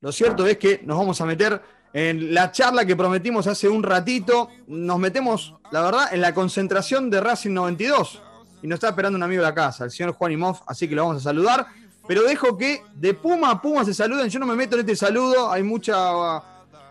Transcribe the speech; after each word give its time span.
Lo 0.00 0.12
cierto 0.12 0.46
es 0.46 0.56
que 0.56 0.80
nos 0.84 0.96
vamos 0.96 1.20
a 1.20 1.26
meter 1.26 1.60
en 1.92 2.32
la 2.32 2.50
charla 2.52 2.86
que 2.86 2.96
prometimos 2.96 3.46
hace 3.46 3.68
un 3.68 3.82
ratito. 3.82 4.48
Nos 4.66 4.98
metemos, 4.98 5.54
la 5.70 5.82
verdad, 5.82 6.14
en 6.14 6.22
la 6.22 6.32
concentración 6.32 7.10
de 7.10 7.20
Racing 7.20 7.52
92. 7.52 8.22
Y 8.62 8.66
nos 8.66 8.76
está 8.76 8.88
esperando 8.88 9.16
un 9.16 9.22
amigo 9.22 9.42
de 9.42 9.48
la 9.48 9.54
casa, 9.54 9.84
el 9.84 9.90
señor 9.90 10.12
Juan 10.12 10.32
Imov, 10.32 10.60
así 10.66 10.88
que 10.88 10.94
lo 10.94 11.06
vamos 11.06 11.20
a 11.22 11.24
saludar. 11.24 11.66
Pero 12.06 12.22
dejo 12.22 12.56
que 12.56 12.82
de 12.94 13.14
Puma 13.14 13.50
a 13.50 13.60
Puma 13.60 13.84
se 13.84 13.92
saluden. 13.92 14.28
Yo 14.28 14.38
no 14.38 14.46
me 14.46 14.54
meto 14.54 14.74
en 14.76 14.80
este 14.80 14.96
saludo, 14.96 15.50
hay, 15.50 15.62
mucha, 15.62 16.38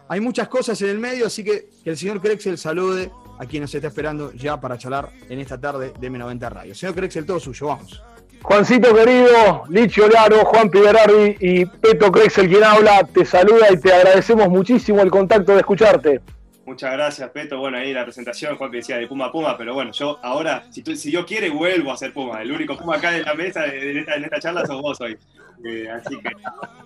hay 0.07 0.20
muchas 0.20 0.48
cosas 0.48 0.80
en 0.82 0.89
el 0.89 1.00
medio, 1.00 1.26
así 1.28 1.44
que 1.44 1.70
que 1.84 1.89
el 1.89 1.98
señor 1.98 2.21
Crexel 2.21 2.57
salude 2.57 3.12
a 3.39 3.46
quien 3.46 3.62
nos 3.62 3.73
está 3.73 3.88
esperando 3.88 4.34
ya 4.34 4.60
para 4.60 4.78
charlar 4.78 5.10
en 5.30 5.39
esta 5.39 5.60
tarde 5.60 5.94
de 6.00 6.12
M90 6.12 6.50
Radio. 6.50 6.76
Señor 6.76 6.94
Crexel, 6.94 7.26
todo 7.26 7.39
suyo, 7.39 7.68
vamos. 7.68 8.02
Juancito 8.41 8.95
querido, 8.95 9.63
Licho 9.69 10.07
Laro, 10.07 10.45
Juan 10.45 10.69
Piberardi 10.69 11.35
y 11.39 11.65
Peto 11.65 12.11
Crexel 12.11 12.49
quien 12.49 12.63
habla, 12.63 13.03
te 13.13 13.25
saluda 13.25 13.67
y 13.71 13.77
te 13.77 13.93
agradecemos 13.93 14.49
muchísimo 14.49 15.02
el 15.02 15.11
contacto 15.11 15.53
de 15.53 15.59
escucharte. 15.59 16.21
Muchas 16.66 16.94
gracias, 16.94 17.30
Peto. 17.31 17.57
Bueno, 17.57 17.77
ahí 17.77 17.94
la 17.94 18.03
presentación, 18.03 18.55
Juan 18.55 18.70
decía 18.70 18.97
de 18.97 19.07
Puma 19.07 19.25
a 19.25 19.31
Puma, 19.31 19.57
pero 19.57 19.73
bueno, 19.73 19.91
yo 19.91 20.20
ahora, 20.21 20.63
si, 20.70 20.83
tú, 20.83 20.95
si 20.95 21.11
yo 21.11 21.25
quiere, 21.25 21.49
vuelvo 21.49 21.91
a 21.91 21.97
ser 21.97 22.13
Puma. 22.13 22.41
El 22.41 22.52
único 22.52 22.77
Puma 22.77 22.97
acá 22.97 23.16
en 23.17 23.23
la 23.23 23.33
mesa, 23.33 23.66
en 23.66 23.97
esta, 23.97 24.16
en 24.16 24.23
esta 24.23 24.39
charla, 24.39 24.66
sos 24.66 24.81
vos 24.81 25.02
hoy. 25.02 25.17
Eh, 25.66 25.89
así 25.89 26.17
que 26.19 26.30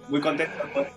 muy 0.07 0.21
contento. 0.21 0.53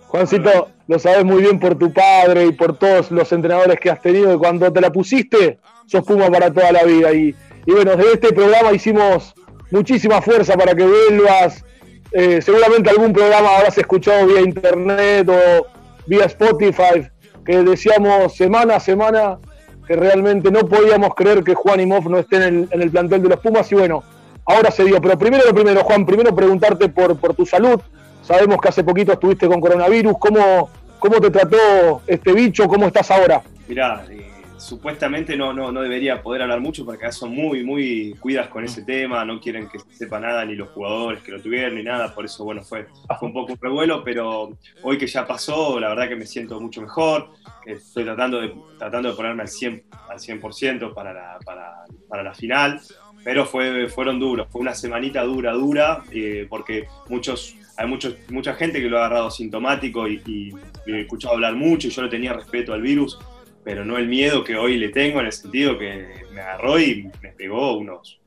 Juancito, 0.07 0.71
lo 0.87 0.99
sabes 0.99 1.25
muy 1.25 1.43
bien 1.43 1.59
por 1.59 1.77
tu 1.77 1.93
padre 1.93 2.47
y 2.47 2.53
por 2.53 2.79
todos 2.79 3.11
los 3.11 3.31
entrenadores 3.33 3.79
que 3.81 3.91
has 3.91 4.01
tenido. 4.01 4.33
Y 4.33 4.39
cuando 4.39 4.73
te 4.73 4.81
la 4.81 4.91
pusiste, 4.91 5.59
sos 5.87 6.05
Puma 6.05 6.31
para 6.31 6.53
toda 6.53 6.71
la 6.71 6.85
vida. 6.85 7.13
Y, 7.13 7.35
y 7.67 7.73
bueno, 7.73 7.97
desde 7.97 8.13
este 8.13 8.33
programa 8.33 8.73
hicimos 8.73 9.35
muchísima 9.71 10.21
fuerza 10.21 10.57
para 10.57 10.75
que 10.75 10.85
vuelvas. 10.85 11.65
Eh, 12.13 12.41
seguramente 12.41 12.89
algún 12.89 13.13
programa 13.13 13.57
habrás 13.57 13.77
escuchado 13.79 14.27
vía 14.27 14.41
internet 14.41 15.29
o 15.29 15.67
vía 16.07 16.25
Spotify, 16.27 17.07
que 17.45 17.63
decíamos 17.63 18.35
semana 18.35 18.77
a 18.77 18.81
semana 18.81 19.39
que 19.87 19.95
realmente 19.95 20.51
no 20.51 20.67
podíamos 20.67 21.15
creer 21.15 21.45
que 21.45 21.55
Juan 21.55 21.81
y 21.81 21.87
Moff 21.87 22.07
no 22.07 22.19
estén 22.19 22.69
en 22.71 22.81
el, 22.83 22.91
plantel 22.91 23.23
de 23.23 23.29
los 23.29 23.41
Pumas 23.41 23.71
y 23.71 23.77
bueno, 23.77 24.03
ahora 24.45 24.71
se 24.71 24.85
dio. 24.85 25.01
Pero 25.01 25.17
primero 25.19 25.45
lo 25.47 25.55
primero, 25.55 25.83
Juan, 25.85 26.05
primero 26.05 26.35
preguntarte 26.35 26.89
por, 26.89 27.17
por 27.19 27.35
tu 27.35 27.47
salud. 27.47 27.81
Sabemos 28.23 28.61
que 28.61 28.69
hace 28.69 28.83
poquito 28.83 29.13
estuviste 29.13 29.47
con 29.47 29.61
coronavirus. 29.61 30.15
¿Cómo, 30.19 30.71
cómo 30.99 31.21
te 31.21 31.31
trató 31.31 32.03
este 32.07 32.33
bicho? 32.33 32.67
¿Cómo 32.67 32.87
estás 32.87 33.11
ahora? 33.13 33.43
Mirá, 33.69 34.05
eh, 34.11 34.27
supuestamente 34.59 35.37
no, 35.37 35.53
no, 35.53 35.71
no 35.71 35.83
debería 35.83 36.23
poder 36.23 36.43
hablar 36.43 36.61
mucho 36.61 36.85
porque 36.85 37.11
son 37.13 37.31
muy, 37.31 37.65
muy 37.65 38.15
cuidas 38.21 38.49
con 38.49 38.65
ese 38.65 38.83
tema, 38.83 39.25
no 39.25 39.41
quieren 39.41 39.69
que 39.69 39.79
sepa 39.79 40.19
nada 40.19 40.45
ni 40.45 40.55
los 40.55 40.71
jugadores 40.71 41.23
que 41.23 41.33
lo 41.33 41.41
tuvieron 41.41 41.75
ni 41.75 41.83
nada, 41.83 42.15
por 42.15 42.25
eso 42.25 42.45
bueno, 42.45 42.63
fue, 42.63 42.87
fue 43.19 43.29
un 43.29 43.35
poco 43.35 43.53
un 43.53 43.59
revuelo, 43.61 44.03
pero 44.03 44.57
hoy 44.83 44.99
que 44.99 45.07
ya 45.07 45.27
pasó, 45.27 45.79
la 45.79 45.91
verdad 45.91 46.09
que 46.09 46.17
me 46.17 46.27
siento 46.27 46.61
mucho 46.61 46.81
mejor, 46.81 47.31
estoy 47.65 48.05
tratando 48.05 48.41
de, 48.41 48.55
tratando 48.79 49.11
de 49.11 49.17
ponerme 49.17 49.43
al 49.43 49.49
100%, 49.49 49.83
al 50.09 50.21
100 50.21 50.95
para, 50.95 51.13
la, 51.13 51.39
para, 51.45 51.85
para 52.09 52.23
la 52.23 52.35
final, 52.35 52.81
pero 53.25 53.45
fue, 53.45 53.89
fueron 53.89 54.19
duros, 54.19 54.49
fue 54.51 54.61
una 54.61 54.75
semanita 54.75 55.23
dura, 55.25 55.53
dura, 55.53 56.03
eh, 56.13 56.47
porque 56.49 56.87
muchos 57.09 57.57
hay 57.77 57.87
muchos, 57.87 58.17
mucha 58.31 58.55
gente 58.55 58.81
que 58.81 58.89
lo 58.89 58.97
ha 58.97 59.07
agarrado 59.07 59.31
sintomático 59.31 60.09
y, 60.09 60.23
y, 60.27 60.51
he 60.87 61.01
escuchado 61.01 61.35
hablar 61.35 61.55
mucho 61.57 61.89
y 61.89 61.91
yo 61.91 62.03
le 62.03 62.09
tenía 62.09 62.33
respeto 62.33 62.73
al 62.73 62.81
virus, 62.81 63.19
pero 63.67 63.85
no 63.85 63.99
el 63.99 64.07
miedo 64.07 64.45
que 64.45 64.57
hoy 64.57 64.79
le 64.79 64.91
tengo 64.91 65.19
en 65.19 65.27
el 65.27 65.33
sentido 65.33 65.77
que 65.77 66.25
me 66.33 66.41
agarró 66.41 66.79
y 66.79 67.11
me 67.21 67.31
pegó 67.31 67.77
unos, 67.77 68.21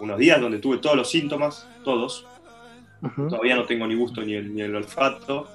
unos 0.00 0.18
días 0.18 0.38
donde 0.38 0.58
tuve 0.58 0.76
todos 0.76 0.96
los 0.96 1.10
síntomas, 1.10 1.66
todos. 1.82 2.26
Todavía 3.16 3.56
no 3.56 3.64
tengo 3.64 3.86
ni 3.86 3.94
gusto 3.94 4.20
ni 4.20 4.34
el, 4.34 4.54
ni 4.54 4.60
el 4.60 4.76
olfato. 4.76 5.48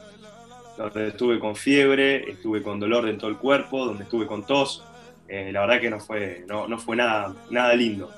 Donde 0.75 1.09
estuve 1.09 1.37
con 1.37 1.55
fiebre, 1.55 2.31
estuve 2.31 2.63
con 2.63 2.79
dolor 2.79 3.07
en 3.07 3.19
todo 3.19 3.29
el 3.29 3.37
cuerpo, 3.37 3.85
donde 3.85 4.05
estuve 4.05 4.25
con 4.25 4.43
tos. 4.43 4.83
Eh, 5.27 5.51
la 5.53 5.61
verdad 5.61 5.81
que 5.81 5.91
no 5.91 5.99
fue, 5.99 6.43
no, 6.47 6.67
no 6.67 6.79
fue 6.79 6.95
nada, 6.95 7.35
nada 7.51 7.75
lindo. 7.75 8.09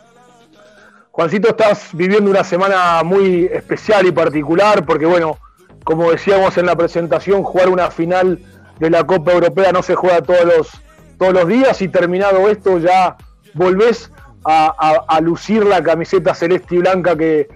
Juancito, 1.11 1.49
estás 1.49 1.89
viviendo 1.91 2.31
una 2.31 2.45
semana 2.45 3.03
muy 3.03 3.43
especial 3.51 4.07
y 4.07 4.13
particular 4.13 4.85
porque, 4.85 5.05
bueno, 5.05 5.37
como 5.83 6.11
decíamos 6.11 6.57
en 6.57 6.65
la 6.65 6.77
presentación, 6.77 7.43
jugar 7.43 7.67
una 7.67 7.91
final 7.91 8.39
de 8.79 8.89
la 8.89 9.05
Copa 9.05 9.33
Europea 9.33 9.73
no 9.73 9.83
se 9.83 9.95
juega 9.95 10.21
todos 10.21 10.45
los, 10.45 10.81
todos 11.19 11.33
los 11.33 11.47
días 11.47 11.79
y 11.81 11.89
terminado 11.89 12.49
esto 12.49 12.79
ya 12.79 13.17
volvés 13.53 14.11
a, 14.45 15.19
lucir 15.21 15.65
la 15.65 15.83
camiseta 15.83 16.33
celeste 16.33 16.75
y 16.75 16.77
blanca 16.79 17.15
que, 17.15 17.47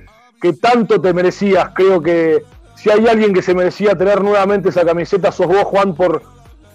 tanto 0.62 1.00
te 1.00 1.14
merecías. 1.14 1.70
Creo 1.74 2.02
que 2.02 2.44
si 2.76 2.92
hay 2.92 3.08
alguien 3.08 3.34
que 3.34 3.42
se 3.42 3.56
merecía 3.56 3.96
tener 3.98 4.22
nuevamente 4.22 4.70
esa 4.70 4.86
camiseta, 4.86 5.32
sos 5.32 5.48
vos, 5.48 5.64
Juan, 5.64 5.96
por, 5.96 6.22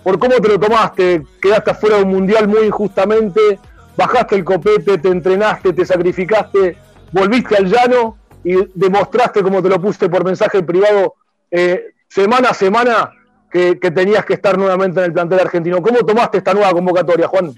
por 0.02 0.18
cómo 0.18 0.36
te 0.36 0.48
lo 0.48 0.58
tomaste. 0.58 1.22
Quedaste 1.40 1.72
afuera 1.72 1.98
de 1.98 2.04
un 2.04 2.10
mundial 2.10 2.48
muy 2.48 2.62
injustamente, 2.62 3.60
bajaste 3.94 4.36
el 4.36 4.44
copete, 4.44 4.96
te 4.96 5.08
entrenaste, 5.08 5.74
te 5.74 5.84
sacrificaste, 5.84 6.78
volviste 7.12 7.56
al 7.56 7.66
llano 7.66 8.16
y 8.42 8.56
demostraste, 8.74 9.42
como 9.42 9.62
te 9.62 9.68
lo 9.68 9.80
puse 9.80 10.08
por 10.08 10.24
mensaje 10.24 10.62
privado, 10.62 11.14
eh, 11.50 11.92
semana 12.08 12.48
a 12.50 12.54
semana, 12.54 13.10
que, 13.50 13.76
tenías 13.76 14.24
que 14.24 14.34
estar 14.34 14.56
nuevamente 14.58 15.00
en 15.00 15.06
el 15.06 15.12
plantel 15.12 15.40
argentino. 15.40 15.82
¿Cómo 15.82 15.98
tomaste 16.00 16.38
esta 16.38 16.54
nueva 16.54 16.72
convocatoria, 16.72 17.28
Juan? 17.28 17.54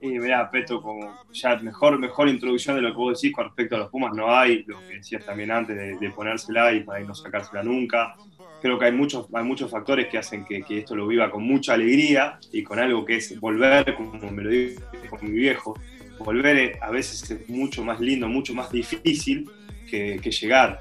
Y 0.00 0.18
mira, 0.18 0.50
Peto, 0.50 0.82
como 0.82 1.14
ya 1.32 1.56
mejor, 1.56 1.98
mejor 1.98 2.28
introducción 2.28 2.76
de 2.76 2.82
lo 2.82 2.90
que 2.90 2.96
vos 2.96 3.20
decís 3.20 3.34
con 3.34 3.46
respecto 3.46 3.76
a 3.76 3.78
los 3.78 3.88
Pumas 3.88 4.12
no 4.14 4.34
hay, 4.34 4.62
lo 4.66 4.78
que 4.80 4.96
decías 4.96 5.24
también 5.24 5.50
antes 5.50 5.98
de, 5.98 6.10
ponérsela 6.10 6.72
y 6.72 6.80
para 6.84 7.00
no 7.00 7.14
sacársela 7.14 7.62
nunca. 7.62 8.14
Creo 8.60 8.78
que 8.78 8.86
hay 8.86 8.92
muchos, 8.92 9.26
hay 9.32 9.44
muchos 9.44 9.70
factores 9.70 10.08
que 10.08 10.18
hacen 10.18 10.44
que, 10.44 10.64
esto 10.68 10.94
lo 10.94 11.06
viva 11.06 11.30
con 11.30 11.42
mucha 11.42 11.74
alegría 11.74 12.38
y 12.52 12.62
con 12.62 12.78
algo 12.78 13.04
que 13.04 13.16
es 13.16 13.38
volver, 13.40 13.94
como 13.94 14.30
me 14.30 14.42
lo 14.42 14.50
dijo 14.50 15.18
mi 15.22 15.30
viejo, 15.30 15.78
volver 16.18 16.78
a 16.80 16.90
veces 16.90 17.30
es 17.30 17.48
mucho 17.48 17.82
más 17.84 18.00
lindo, 18.00 18.28
mucho 18.28 18.54
más 18.54 18.70
difícil 18.70 19.50
que, 19.88 20.18
llegar. 20.18 20.80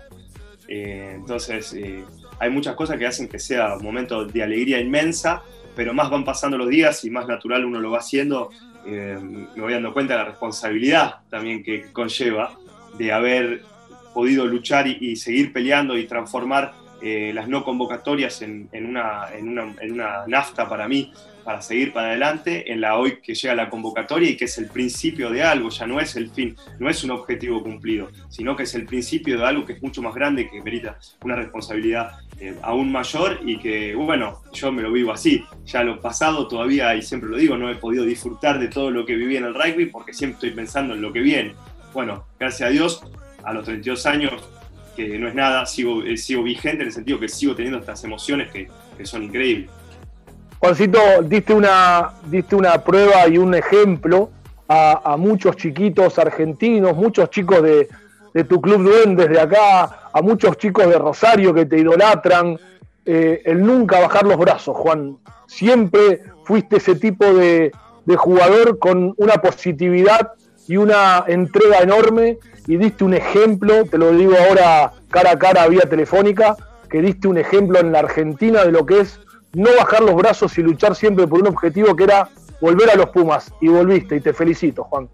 Eh, 0.67 1.13
entonces, 1.15 1.73
eh, 1.73 2.03
hay 2.39 2.49
muchas 2.49 2.75
cosas 2.75 2.97
que 2.97 3.05
hacen 3.05 3.27
que 3.27 3.39
sea 3.39 3.75
un 3.75 3.83
momento 3.83 4.25
de 4.25 4.43
alegría 4.43 4.79
inmensa, 4.79 5.43
pero 5.75 5.93
más 5.93 6.09
van 6.09 6.23
pasando 6.23 6.57
los 6.57 6.69
días 6.69 7.03
y 7.05 7.09
más 7.09 7.27
natural 7.27 7.65
uno 7.65 7.79
lo 7.79 7.91
va 7.91 7.99
haciendo. 7.99 8.49
Eh, 8.85 9.17
me 9.21 9.61
voy 9.61 9.73
dando 9.73 9.93
cuenta 9.93 10.13
de 10.13 10.19
la 10.19 10.25
responsabilidad 10.25 11.15
también 11.29 11.63
que 11.63 11.91
conlleva 11.91 12.53
de 12.97 13.11
haber 13.11 13.63
podido 14.13 14.45
luchar 14.45 14.87
y, 14.87 15.15
seguir 15.17 15.51
peleando 15.51 15.97
y 15.97 16.07
transformar 16.07 16.73
eh, 17.07 17.31
las 17.31 17.47
no 17.47 17.63
convocatorias 17.63 18.41
en, 18.41 18.67
una, 18.73 19.27
en, 19.31 19.49
una, 19.49 19.75
en 19.79 19.91
una 19.91 20.25
nafta 20.25 20.67
para 20.67 20.87
mí, 20.87 21.13
para 21.43 21.61
seguir 21.61 21.93
para 21.93 22.07
adelante 22.07 22.73
en 22.73 22.81
la 22.81 22.97
hoy 22.97 23.19
que 23.21 23.35
llega 23.35 23.53
la 23.53 23.69
convocatoria 23.69 24.27
y 24.31 24.35
que 24.35 24.45
es 24.45 24.57
el 24.57 24.65
principio 24.65 25.29
de 25.29 25.43
algo, 25.43 25.69
ya 25.69 25.85
no 25.85 25.99
es 25.99 26.15
el 26.15 26.31
fin, 26.31 26.55
no 26.79 26.89
es 26.89 27.03
un 27.03 27.11
objetivo 27.11 27.61
cumplido, 27.61 28.09
sino 28.29 28.55
que 28.55 28.63
es 28.63 28.73
el 28.73 28.87
principio 28.87 29.37
de 29.37 29.45
algo 29.45 29.67
que 29.67 29.73
es 29.73 29.83
mucho 29.83 30.01
más 30.01 30.15
grande, 30.15 30.49
que 30.49 30.63
merita 30.63 30.97
una 31.23 31.35
responsabilidad 31.35 32.13
eh, 32.39 32.55
aún 32.63 32.91
mayor 32.91 33.39
y 33.45 33.59
que, 33.59 33.93
bueno, 33.93 34.41
yo 34.51 34.71
me 34.71 34.81
lo 34.81 34.91
vivo 34.91 35.11
así. 35.11 35.45
Ya 35.65 35.83
lo 35.83 36.01
pasado 36.01 36.47
todavía, 36.47 36.95
y 36.95 37.03
siempre 37.03 37.29
lo 37.29 37.37
digo, 37.37 37.55
no 37.55 37.69
he 37.69 37.75
podido 37.75 38.03
disfrutar 38.03 38.57
de 38.57 38.67
todo 38.67 38.89
lo 38.89 39.05
que 39.05 39.15
viví 39.15 39.37
en 39.37 39.45
el 39.45 39.53
rugby 39.53 39.85
porque 39.85 40.11
siempre 40.11 40.37
estoy 40.37 40.51
pensando 40.51 40.95
en 40.95 41.03
lo 41.03 41.13
que 41.13 41.19
viene. 41.19 41.53
Bueno, 41.93 42.25
gracias 42.39 42.67
a 42.67 42.71
Dios, 42.71 43.03
a 43.43 43.53
los 43.53 43.63
32 43.63 44.07
años, 44.07 44.33
que 44.95 45.19
no 45.19 45.27
es 45.27 45.35
nada, 45.35 45.65
sigo, 45.65 46.03
eh, 46.03 46.17
sigo 46.17 46.43
vigente 46.43 46.81
en 46.81 46.87
el 46.87 46.93
sentido 46.93 47.19
que 47.19 47.27
sigo 47.27 47.55
teniendo 47.55 47.79
estas 47.79 48.03
emociones 48.03 48.51
que, 48.51 48.67
que 48.97 49.05
son 49.05 49.23
increíbles. 49.23 49.69
Juancito, 50.59 50.99
diste 51.23 51.53
una, 51.53 52.13
diste 52.25 52.55
una 52.55 52.83
prueba 52.83 53.27
y 53.27 53.37
un 53.37 53.53
ejemplo 53.53 54.31
a, 54.67 55.15
muchos 55.17 55.55
chiquitos 55.57 56.17
argentinos, 56.17 56.95
muchos 56.95 57.29
chicos 57.29 57.61
de, 57.61 57.87
tu 58.45 58.59
club 58.59 58.83
Duendes 58.83 59.29
de 59.29 59.39
acá, 59.39 60.09
a 60.11 60.21
muchos 60.21 60.57
chicos 60.57 60.87
de 60.87 60.97
Rosario 60.97 61.53
que 61.53 61.65
te 61.65 61.77
idolatran. 61.79 62.57
Eh, 63.05 63.43
el 63.45 63.63
nunca 63.63 63.99
bajar 63.99 64.23
los 64.23 64.37
brazos, 64.37 64.75
Juan. 64.75 65.17
Siempre 65.45 66.21
fuiste 66.43 66.77
ese 66.77 66.95
tipo 66.95 67.25
de, 67.33 67.71
de 68.05 68.15
jugador 68.15 68.79
con 68.79 69.13
una 69.17 69.35
positividad 69.35 70.31
y 70.67 70.77
una 70.77 71.23
entrega 71.27 71.79
enorme 71.79 72.39
y 72.67 72.77
diste 72.77 73.03
un 73.03 73.13
ejemplo, 73.13 73.85
te 73.85 73.97
lo 73.97 74.11
digo 74.11 74.33
ahora 74.37 74.93
cara 75.09 75.31
a 75.31 75.39
cara 75.39 75.67
vía 75.67 75.83
telefónica, 75.89 76.55
que 76.89 77.01
diste 77.01 77.27
un 77.27 77.37
ejemplo 77.37 77.79
en 77.79 77.91
la 77.91 77.99
Argentina 77.99 78.63
de 78.63 78.71
lo 78.71 78.85
que 78.85 79.01
es 79.01 79.19
no 79.53 79.69
bajar 79.77 80.01
los 80.01 80.15
brazos 80.15 80.57
y 80.57 80.63
luchar 80.63 80.95
siempre 80.95 81.27
por 81.27 81.41
un 81.41 81.47
objetivo 81.47 81.95
que 81.95 82.03
era 82.03 82.29
volver 82.59 82.89
a 82.89 82.95
los 82.95 83.09
Pumas. 83.09 83.53
Y 83.61 83.67
volviste, 83.67 84.15
y 84.15 84.21
te 84.21 84.33
felicito, 84.33 84.83
Juan. 84.83 85.07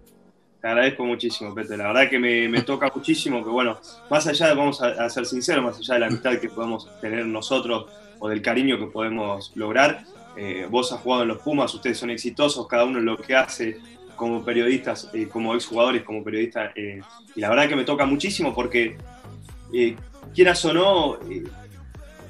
Te 0.60 0.68
agradezco 0.68 1.04
muchísimo, 1.04 1.54
Pepe. 1.54 1.76
La 1.76 1.88
verdad 1.88 2.08
que 2.08 2.18
me, 2.18 2.62
toca 2.62 2.90
muchísimo 2.94 3.42
que, 3.44 3.50
bueno, 3.50 3.78
más 4.10 4.26
allá 4.26 4.48
de, 4.48 4.54
vamos 4.54 4.80
a, 4.80 5.08
ser 5.10 5.26
sinceros, 5.26 5.64
más 5.64 5.78
allá 5.78 5.94
de 5.94 6.00
la 6.00 6.06
amistad 6.06 6.38
que 6.38 6.48
podemos 6.48 6.88
tener 7.00 7.26
nosotros 7.26 7.86
o 8.18 8.28
del 8.28 8.42
cariño 8.42 8.78
que 8.78 8.86
podemos 8.86 9.52
lograr, 9.56 10.04
eh, 10.36 10.66
vos 10.70 10.92
has 10.92 11.00
jugado 11.00 11.22
en 11.22 11.28
los 11.28 11.38
Pumas, 11.38 11.74
ustedes 11.74 11.98
son 11.98 12.10
exitosos, 12.10 12.66
cada 12.68 12.84
uno 12.84 13.00
lo 13.00 13.16
que 13.16 13.34
hace 13.34 13.78
como 14.22 14.44
periodistas, 14.44 15.10
eh, 15.14 15.26
como 15.26 15.52
exjugadores, 15.52 16.04
como 16.04 16.22
periodistas. 16.22 16.70
Eh, 16.76 17.00
y 17.34 17.40
la 17.40 17.48
verdad 17.48 17.68
que 17.68 17.74
me 17.74 17.82
toca 17.82 18.06
muchísimo 18.06 18.54
porque, 18.54 18.96
quieras 20.32 20.64
o 20.64 20.72
no, 20.72 21.18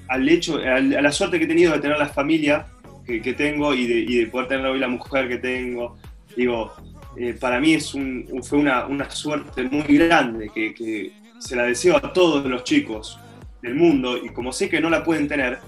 al 0.08 0.26
hecho, 0.26 0.56
a 0.56 0.80
la 0.80 1.12
suerte 1.12 1.38
que 1.38 1.44
he 1.44 1.48
tenido 1.48 1.74
de 1.74 1.80
tener 1.80 1.98
la 1.98 2.08
familia 2.08 2.66
que, 3.04 3.34
tengo 3.34 3.74
y 3.74 3.86
de, 4.06 4.26
poder 4.28 4.48
tener 4.48 4.64
hoy 4.64 4.78
la 4.78 4.88
mujer 4.88 5.28
que 5.28 5.36
tengo. 5.36 5.98
Digo, 6.34 6.72
eh, 7.18 7.34
para 7.38 7.60
mí 7.60 7.74
es 7.74 7.90
fue 7.90 8.58
una, 8.58 9.10
suerte 9.10 9.64
muy 9.64 9.98
grande 9.98 10.50
que, 10.54 11.12
se 11.40 11.56
la 11.56 11.64
deseo 11.64 11.98
a 11.98 12.12
todos 12.14 12.46
los 12.46 12.64
chicos 12.64 13.18
del 13.60 13.74
mundo 13.74 14.16
y 14.16 14.30
como 14.30 14.50
sé 14.50 14.70
que 14.70 14.80
no 14.80 14.88
la 14.88 15.04
pueden 15.04 15.28
tener, 15.28 15.58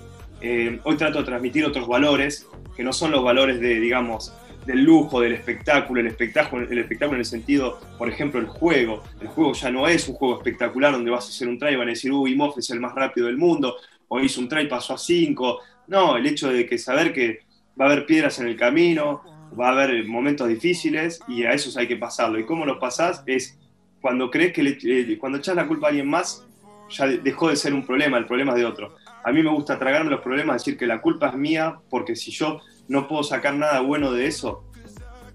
eh, 0.40 0.78
hoy 0.84 0.96
trato 0.96 1.18
de 1.18 1.24
transmitir 1.24 1.66
otros 1.66 1.86
valores 1.86 2.46
que 2.74 2.82
no 2.82 2.94
son 2.94 3.10
los 3.10 3.22
valores 3.22 3.60
de, 3.60 3.78
digamos, 3.80 4.32
del 4.66 4.82
lujo, 4.82 5.20
del 5.20 5.32
espectáculo, 5.32 6.00
el 6.00 6.06
espectáculo, 6.06 6.66
el 6.68 6.78
espectáculo 6.78 7.16
en 7.16 7.20
el 7.20 7.26
sentido, 7.26 7.80
por 7.98 8.08
ejemplo, 8.08 8.40
el 8.40 8.46
juego. 8.46 9.02
El 9.20 9.28
juego 9.28 9.52
ya 9.52 9.70
no 9.70 9.86
es 9.86 10.08
un 10.08 10.14
juego 10.14 10.36
espectacular 10.36 10.92
donde 10.92 11.10
vas 11.10 11.26
a 11.26 11.28
hacer 11.28 11.48
un 11.48 11.58
try 11.58 11.74
y 11.74 11.76
van 11.76 11.88
a 11.88 11.90
decir, 11.90 12.12
uy, 12.12 12.34
Moff 12.34 12.58
es 12.58 12.70
el 12.70 12.80
más 12.80 12.94
rápido 12.94 13.26
del 13.26 13.36
mundo, 13.36 13.76
o 14.08 14.20
hizo 14.20 14.40
un 14.40 14.48
try, 14.48 14.68
pasó 14.68 14.94
a 14.94 14.98
5. 14.98 15.60
No, 15.88 16.16
el 16.16 16.26
hecho 16.26 16.48
de 16.48 16.66
que 16.66 16.78
saber 16.78 17.12
que 17.12 17.40
va 17.78 17.86
a 17.86 17.92
haber 17.92 18.06
piedras 18.06 18.38
en 18.38 18.46
el 18.48 18.56
camino, 18.56 19.22
va 19.58 19.68
a 19.68 19.72
haber 19.72 20.06
momentos 20.06 20.48
difíciles 20.48 21.20
y 21.28 21.44
a 21.44 21.52
esos 21.52 21.76
hay 21.76 21.86
que 21.86 21.96
pasarlo. 21.96 22.38
¿Y 22.38 22.44
cómo 22.44 22.64
los 22.64 22.78
pasás? 22.78 23.22
Es 23.26 23.58
cuando 24.00 24.30
crees 24.30 24.52
que 24.52 24.62
le, 24.62 25.18
cuando 25.18 25.38
echas 25.38 25.56
la 25.56 25.66
culpa 25.66 25.86
a 25.86 25.90
alguien 25.90 26.08
más, 26.08 26.46
ya 26.90 27.06
dejó 27.06 27.48
de 27.48 27.56
ser 27.56 27.72
un 27.72 27.86
problema, 27.86 28.18
el 28.18 28.26
problema 28.26 28.52
es 28.52 28.58
de 28.58 28.66
otro. 28.66 28.96
A 29.24 29.32
mí 29.32 29.42
me 29.42 29.50
gusta 29.50 29.78
tragarme 29.78 30.10
los 30.10 30.20
problemas, 30.20 30.56
decir 30.56 30.76
que 30.76 30.86
la 30.86 31.00
culpa 31.00 31.28
es 31.28 31.34
mía, 31.34 31.78
porque 31.88 32.14
si 32.14 32.30
yo 32.30 32.60
no 32.88 33.08
puedo 33.08 33.22
sacar 33.22 33.54
nada 33.54 33.80
bueno 33.80 34.12
de 34.12 34.26
eso, 34.26 34.64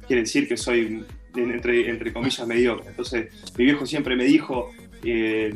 quiere 0.07 0.23
decir 0.23 0.47
que 0.47 0.57
soy, 0.57 1.05
entre, 1.35 1.89
entre 1.89 2.11
comillas, 2.11 2.45
mediocre. 2.47 2.89
Entonces, 2.89 3.31
mi 3.57 3.65
viejo 3.65 3.85
siempre 3.85 4.15
me 4.15 4.23
dijo, 4.23 4.71
eh, 5.03 5.53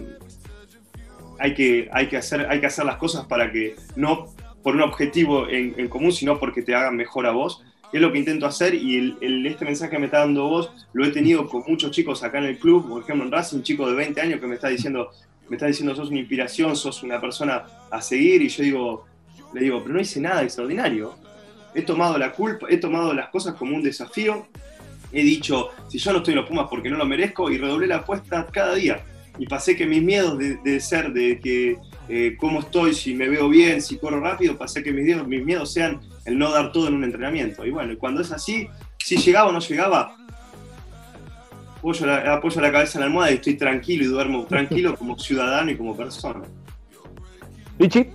hay, 1.39 1.53
que, 1.53 1.89
hay, 1.91 2.07
que 2.07 2.17
hacer, 2.17 2.47
hay 2.49 2.59
que 2.59 2.67
hacer 2.67 2.85
las 2.85 2.97
cosas 2.97 3.25
para 3.25 3.51
que 3.51 3.75
no 3.95 4.27
por 4.61 4.75
un 4.75 4.81
objetivo 4.81 5.49
en, 5.49 5.89
común, 5.89 6.11
sino 6.11 6.39
porque 6.39 6.61
te 6.61 6.73
hagan 6.73 6.95
mejor 6.95 7.25
a 7.25 7.31
vos. 7.31 7.63
Es 7.91 8.01
lo 8.01 8.11
que 8.11 8.17
intento 8.17 8.47
hacer 8.47 8.73
y 8.73 9.17
este 9.45 9.65
mensaje 9.65 9.91
que 9.91 9.99
me 9.99 10.05
está 10.05 10.19
dando 10.19 10.47
vos 10.47 10.71
lo 10.93 11.05
he 11.05 11.11
tenido 11.11 11.47
con 11.47 11.63
muchos 11.67 11.91
chicos 11.91 12.23
acá 12.23 12.39
en 12.39 12.45
el 12.45 12.57
club, 12.57 12.87
por 12.89 13.03
ejemplo 13.03 13.25
en 13.25 13.31
Racing, 13.31 13.57
un 13.57 13.63
chico 13.63 13.87
de 13.87 13.93
20 13.93 14.19
años 14.19 14.39
que 14.39 14.47
me 14.47 14.55
está 14.55 14.69
diciendo, 14.69 15.11
me 15.47 15.57
está 15.57 15.67
diciendo 15.67 15.93
sos 15.93 16.09
una 16.09 16.19
inspiración, 16.19 16.75
sos 16.75 17.03
una 17.03 17.21
persona 17.21 17.65
a 17.91 18.01
seguir 18.01 18.41
y 18.41 18.49
yo 18.49 18.63
digo, 18.63 19.05
le 19.53 19.61
digo, 19.61 19.81
pero 19.83 19.93
no 19.93 20.01
hice 20.01 20.19
nada 20.19 20.41
extraordinario 20.41 21.15
he 21.75 21.81
tomado 21.81 22.17
la 22.17 22.31
culpa, 22.31 22.67
he 22.69 22.77
tomado 22.77 23.13
las 23.13 23.29
cosas 23.29 23.55
como 23.55 23.75
un 23.75 23.83
desafío, 23.83 24.47
he 25.11 25.23
dicho, 25.23 25.69
si 25.87 25.99
yo 25.99 26.11
no 26.11 26.19
estoy 26.19 26.33
en 26.33 26.39
los 26.39 26.49
Pumas 26.49 26.67
porque 26.69 26.89
no 26.89 26.97
lo 26.97 27.05
merezco, 27.05 27.49
y 27.51 27.57
redoblé 27.57 27.87
la 27.87 27.97
apuesta 27.97 28.47
cada 28.51 28.75
día. 28.75 29.03
Y 29.37 29.47
pasé 29.47 29.75
que 29.75 29.85
mis 29.85 30.03
miedos 30.03 30.37
de, 30.37 30.79
ser, 30.79 31.11
de 31.11 31.39
que 31.39 31.77
eh, 32.07 32.35
cómo 32.37 32.59
estoy, 32.59 32.93
si 32.93 33.15
me 33.15 33.27
veo 33.27 33.49
bien, 33.49 33.81
si 33.81 33.97
corro 33.97 34.19
rápido, 34.19 34.57
pasé 34.57 34.83
que 34.83 34.91
mis 34.91 35.05
miedos, 35.05 35.27
mis 35.27 35.43
miedos 35.43 35.73
sean 35.73 35.99
el 36.25 36.37
no 36.37 36.51
dar 36.51 36.71
todo 36.71 36.87
en 36.87 36.95
un 36.95 37.03
entrenamiento. 37.03 37.65
Y 37.65 37.71
bueno, 37.71 37.97
cuando 37.97 38.21
es 38.21 38.31
así, 38.31 38.67
si 38.97 39.17
llegaba 39.17 39.49
o 39.49 39.51
no 39.51 39.59
llegaba, 39.59 40.15
apoyo 41.77 42.05
la, 42.05 42.33
apoyo 42.33 42.61
la 42.61 42.71
cabeza 42.71 42.97
en 42.97 43.01
la 43.01 43.05
almohada 43.07 43.31
y 43.31 43.35
estoy 43.35 43.55
tranquilo 43.55 44.03
y 44.03 44.07
duermo 44.07 44.45
tranquilo 44.45 44.95
como 44.97 45.17
ciudadano 45.17 45.71
y 45.71 45.77
como 45.77 45.97
persona. 45.97 46.41
Vichy. 47.77 48.07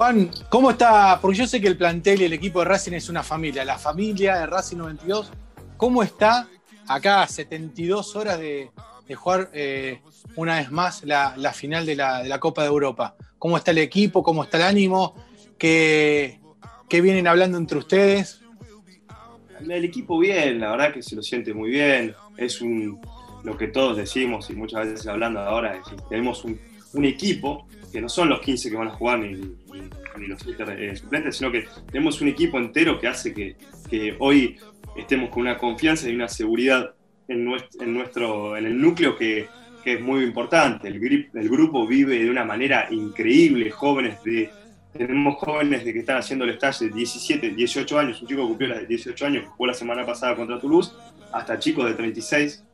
Juan, 0.00 0.30
¿cómo 0.48 0.70
está? 0.70 1.18
Porque 1.20 1.36
yo 1.36 1.46
sé 1.46 1.60
que 1.60 1.66
el 1.66 1.76
plantel 1.76 2.22
y 2.22 2.24
el 2.24 2.32
equipo 2.32 2.60
de 2.60 2.64
Racing 2.64 2.92
es 2.92 3.10
una 3.10 3.22
familia, 3.22 3.66
la 3.66 3.76
familia 3.76 4.38
de 4.38 4.46
Racing 4.46 4.78
92. 4.78 5.30
¿Cómo 5.76 6.02
está 6.02 6.48
acá 6.88 7.26
72 7.26 8.16
horas 8.16 8.38
de, 8.38 8.70
jugar 9.14 9.50
eh, 9.52 10.00
una 10.36 10.56
vez 10.56 10.70
más 10.70 11.04
la, 11.04 11.52
final 11.52 11.84
de 11.84 11.96
la, 11.96 12.38
Copa 12.40 12.62
de 12.62 12.68
Europa? 12.68 13.14
¿Cómo 13.38 13.58
está 13.58 13.72
el 13.72 13.76
equipo? 13.76 14.22
¿Cómo 14.22 14.42
está 14.42 14.56
el 14.56 14.62
ánimo? 14.62 15.14
¿Qué, 15.58 16.40
vienen 16.90 17.26
hablando 17.26 17.58
entre 17.58 17.76
ustedes? 17.76 18.40
El 19.60 19.84
equipo 19.84 20.18
bien, 20.18 20.60
la 20.60 20.70
verdad 20.70 20.94
que 20.94 21.02
se 21.02 21.14
lo 21.14 21.22
siente 21.22 21.52
muy 21.52 21.68
bien. 21.68 22.14
Es 22.38 22.62
un, 22.62 22.98
lo 23.44 23.54
que 23.58 23.68
todos 23.68 23.98
decimos 23.98 24.48
y 24.48 24.54
muchas 24.54 24.86
veces 24.86 25.06
hablando 25.06 25.40
ahora, 25.40 25.78
tenemos 26.08 26.42
un 26.42 27.04
equipo 27.04 27.66
que 27.90 28.00
no 28.00 28.08
son 28.08 28.28
los 28.28 28.40
15 28.40 28.70
que 28.70 28.76
van 28.76 28.88
a 28.88 28.92
jugar 28.92 29.18
ni, 29.20 29.34
los 30.26 30.46
eh, 30.46 30.96
suplentes, 30.96 31.36
sino 31.36 31.50
que 31.50 31.66
tenemos 31.90 32.20
un 32.20 32.28
equipo 32.28 32.58
entero 32.58 32.98
que 32.98 33.08
hace 33.08 33.34
que, 33.34 33.56
hoy 34.18 34.56
estemos 34.96 35.30
con 35.30 35.42
una 35.42 35.58
confianza 35.58 36.08
y 36.08 36.14
una 36.14 36.28
seguridad 36.28 36.94
en 37.28 37.44
nuestro, 37.44 38.56
en, 38.56 38.66
el 38.66 38.80
núcleo 38.80 39.16
que, 39.16 39.48
es 39.84 40.00
muy 40.00 40.22
importante. 40.22 40.88
El, 40.88 41.00
grupo 41.48 41.86
vive 41.86 42.18
de 42.22 42.30
una 42.30 42.44
manera 42.44 42.86
increíble, 42.90 43.70
jóvenes 43.70 44.22
de, 44.22 44.50
tenemos 44.92 45.36
jóvenes 45.36 45.84
de 45.84 45.92
que 45.92 46.00
están 46.00 46.18
haciendo 46.18 46.44
el 46.44 46.50
stage 46.50 46.86
de 46.86 46.90
17, 46.92 47.50
18 47.50 47.98
años, 47.98 48.20
un 48.20 48.28
chico 48.28 48.42
que 48.42 48.48
cumplió 48.48 48.74
de 48.74 48.86
18 48.86 49.26
años, 49.26 49.44
que 49.44 49.48
jugó 49.48 49.66
la 49.66 49.74
semana 49.74 50.06
pasada 50.06 50.36
contra 50.36 50.60
Toulouse, 50.60 50.92
hasta 51.32 51.58
chicos 51.58 51.86
de 51.86 51.94
36, 51.94 52.64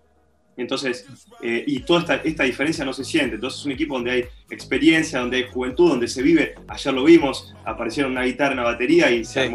entonces, 0.56 1.06
eh, 1.42 1.64
y 1.66 1.80
toda 1.80 2.00
esta, 2.00 2.14
esta, 2.16 2.44
diferencia 2.44 2.84
no 2.84 2.92
se 2.92 3.04
siente. 3.04 3.34
Entonces 3.34 3.60
es 3.60 3.66
un 3.66 3.72
equipo 3.72 3.94
donde 3.94 4.10
hay 4.10 4.24
experiencia, 4.50 5.20
donde 5.20 5.38
hay 5.38 5.44
juventud, 5.44 5.90
donde 5.90 6.08
se 6.08 6.22
vive. 6.22 6.54
Ayer 6.68 6.94
lo 6.94 7.04
vimos, 7.04 7.54
aparecieron 7.64 8.12
una 8.12 8.22
guitarra, 8.22 8.54
una 8.54 8.62
batería 8.62 9.10
y 9.10 9.24
se, 9.24 9.50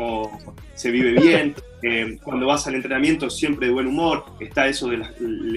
se 0.75 0.92
vive 0.92 1.13
bien. 1.19 1.56
Eh, 1.83 2.19
cuando 2.24 2.45
vas 2.45 2.68
al 2.68 2.75
entrenamiento 2.75 3.30
siempre 3.30 3.68
de 3.68 3.74
buen 3.74 3.88
humor. 3.88 4.25
Está 4.39 4.68
eso 4.68 4.88
de 4.88 5.03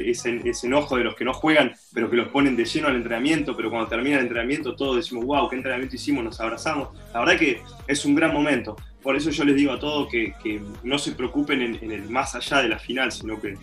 ese, 0.07 0.41
ese, 0.45 0.67
enojo 0.67 0.97
de 0.97 1.05
los 1.05 1.15
que 1.15 1.25
no 1.25 1.35
juegan, 1.35 1.75
pero 1.93 2.09
que 2.09 2.17
los 2.17 2.29
ponen 2.29 2.57
de 2.57 2.65
lleno 2.65 2.89
al 2.89 2.97
entrenamiento. 2.97 3.55
Pero 3.55 3.69
cuando 3.69 3.89
termina 3.89 4.17
el 4.17 4.23
entrenamiento 4.23 4.75
todos 4.75 4.97
decimos, 4.97 5.27
wow, 5.27 5.49
qué 5.49 5.57
entrenamiento 5.57 5.97
hicimos, 5.97 6.25
nos 6.25 6.41
abrazamos. 6.41 6.89
La 7.13 7.21
verdad 7.21 7.39
que 7.39 7.61
es 7.87 8.05
un 8.07 8.15
gran 8.15 8.33
momento 8.33 8.77
por 9.05 9.15
eso 9.17 9.31
yo 9.31 9.45
les 9.45 9.55
digo 9.55 9.71
a 9.71 9.79
todos 9.79 10.09
que, 10.09 10.33
no 10.83 10.99
se 10.99 11.13
preocupen 11.13 11.61
en, 11.61 11.91
el 11.93 12.09
más 12.09 12.35
allá 12.35 12.63
de 12.63 12.71
la 12.71 12.79
final, 12.79 13.13
sino 13.13 13.39
que, 13.41 13.57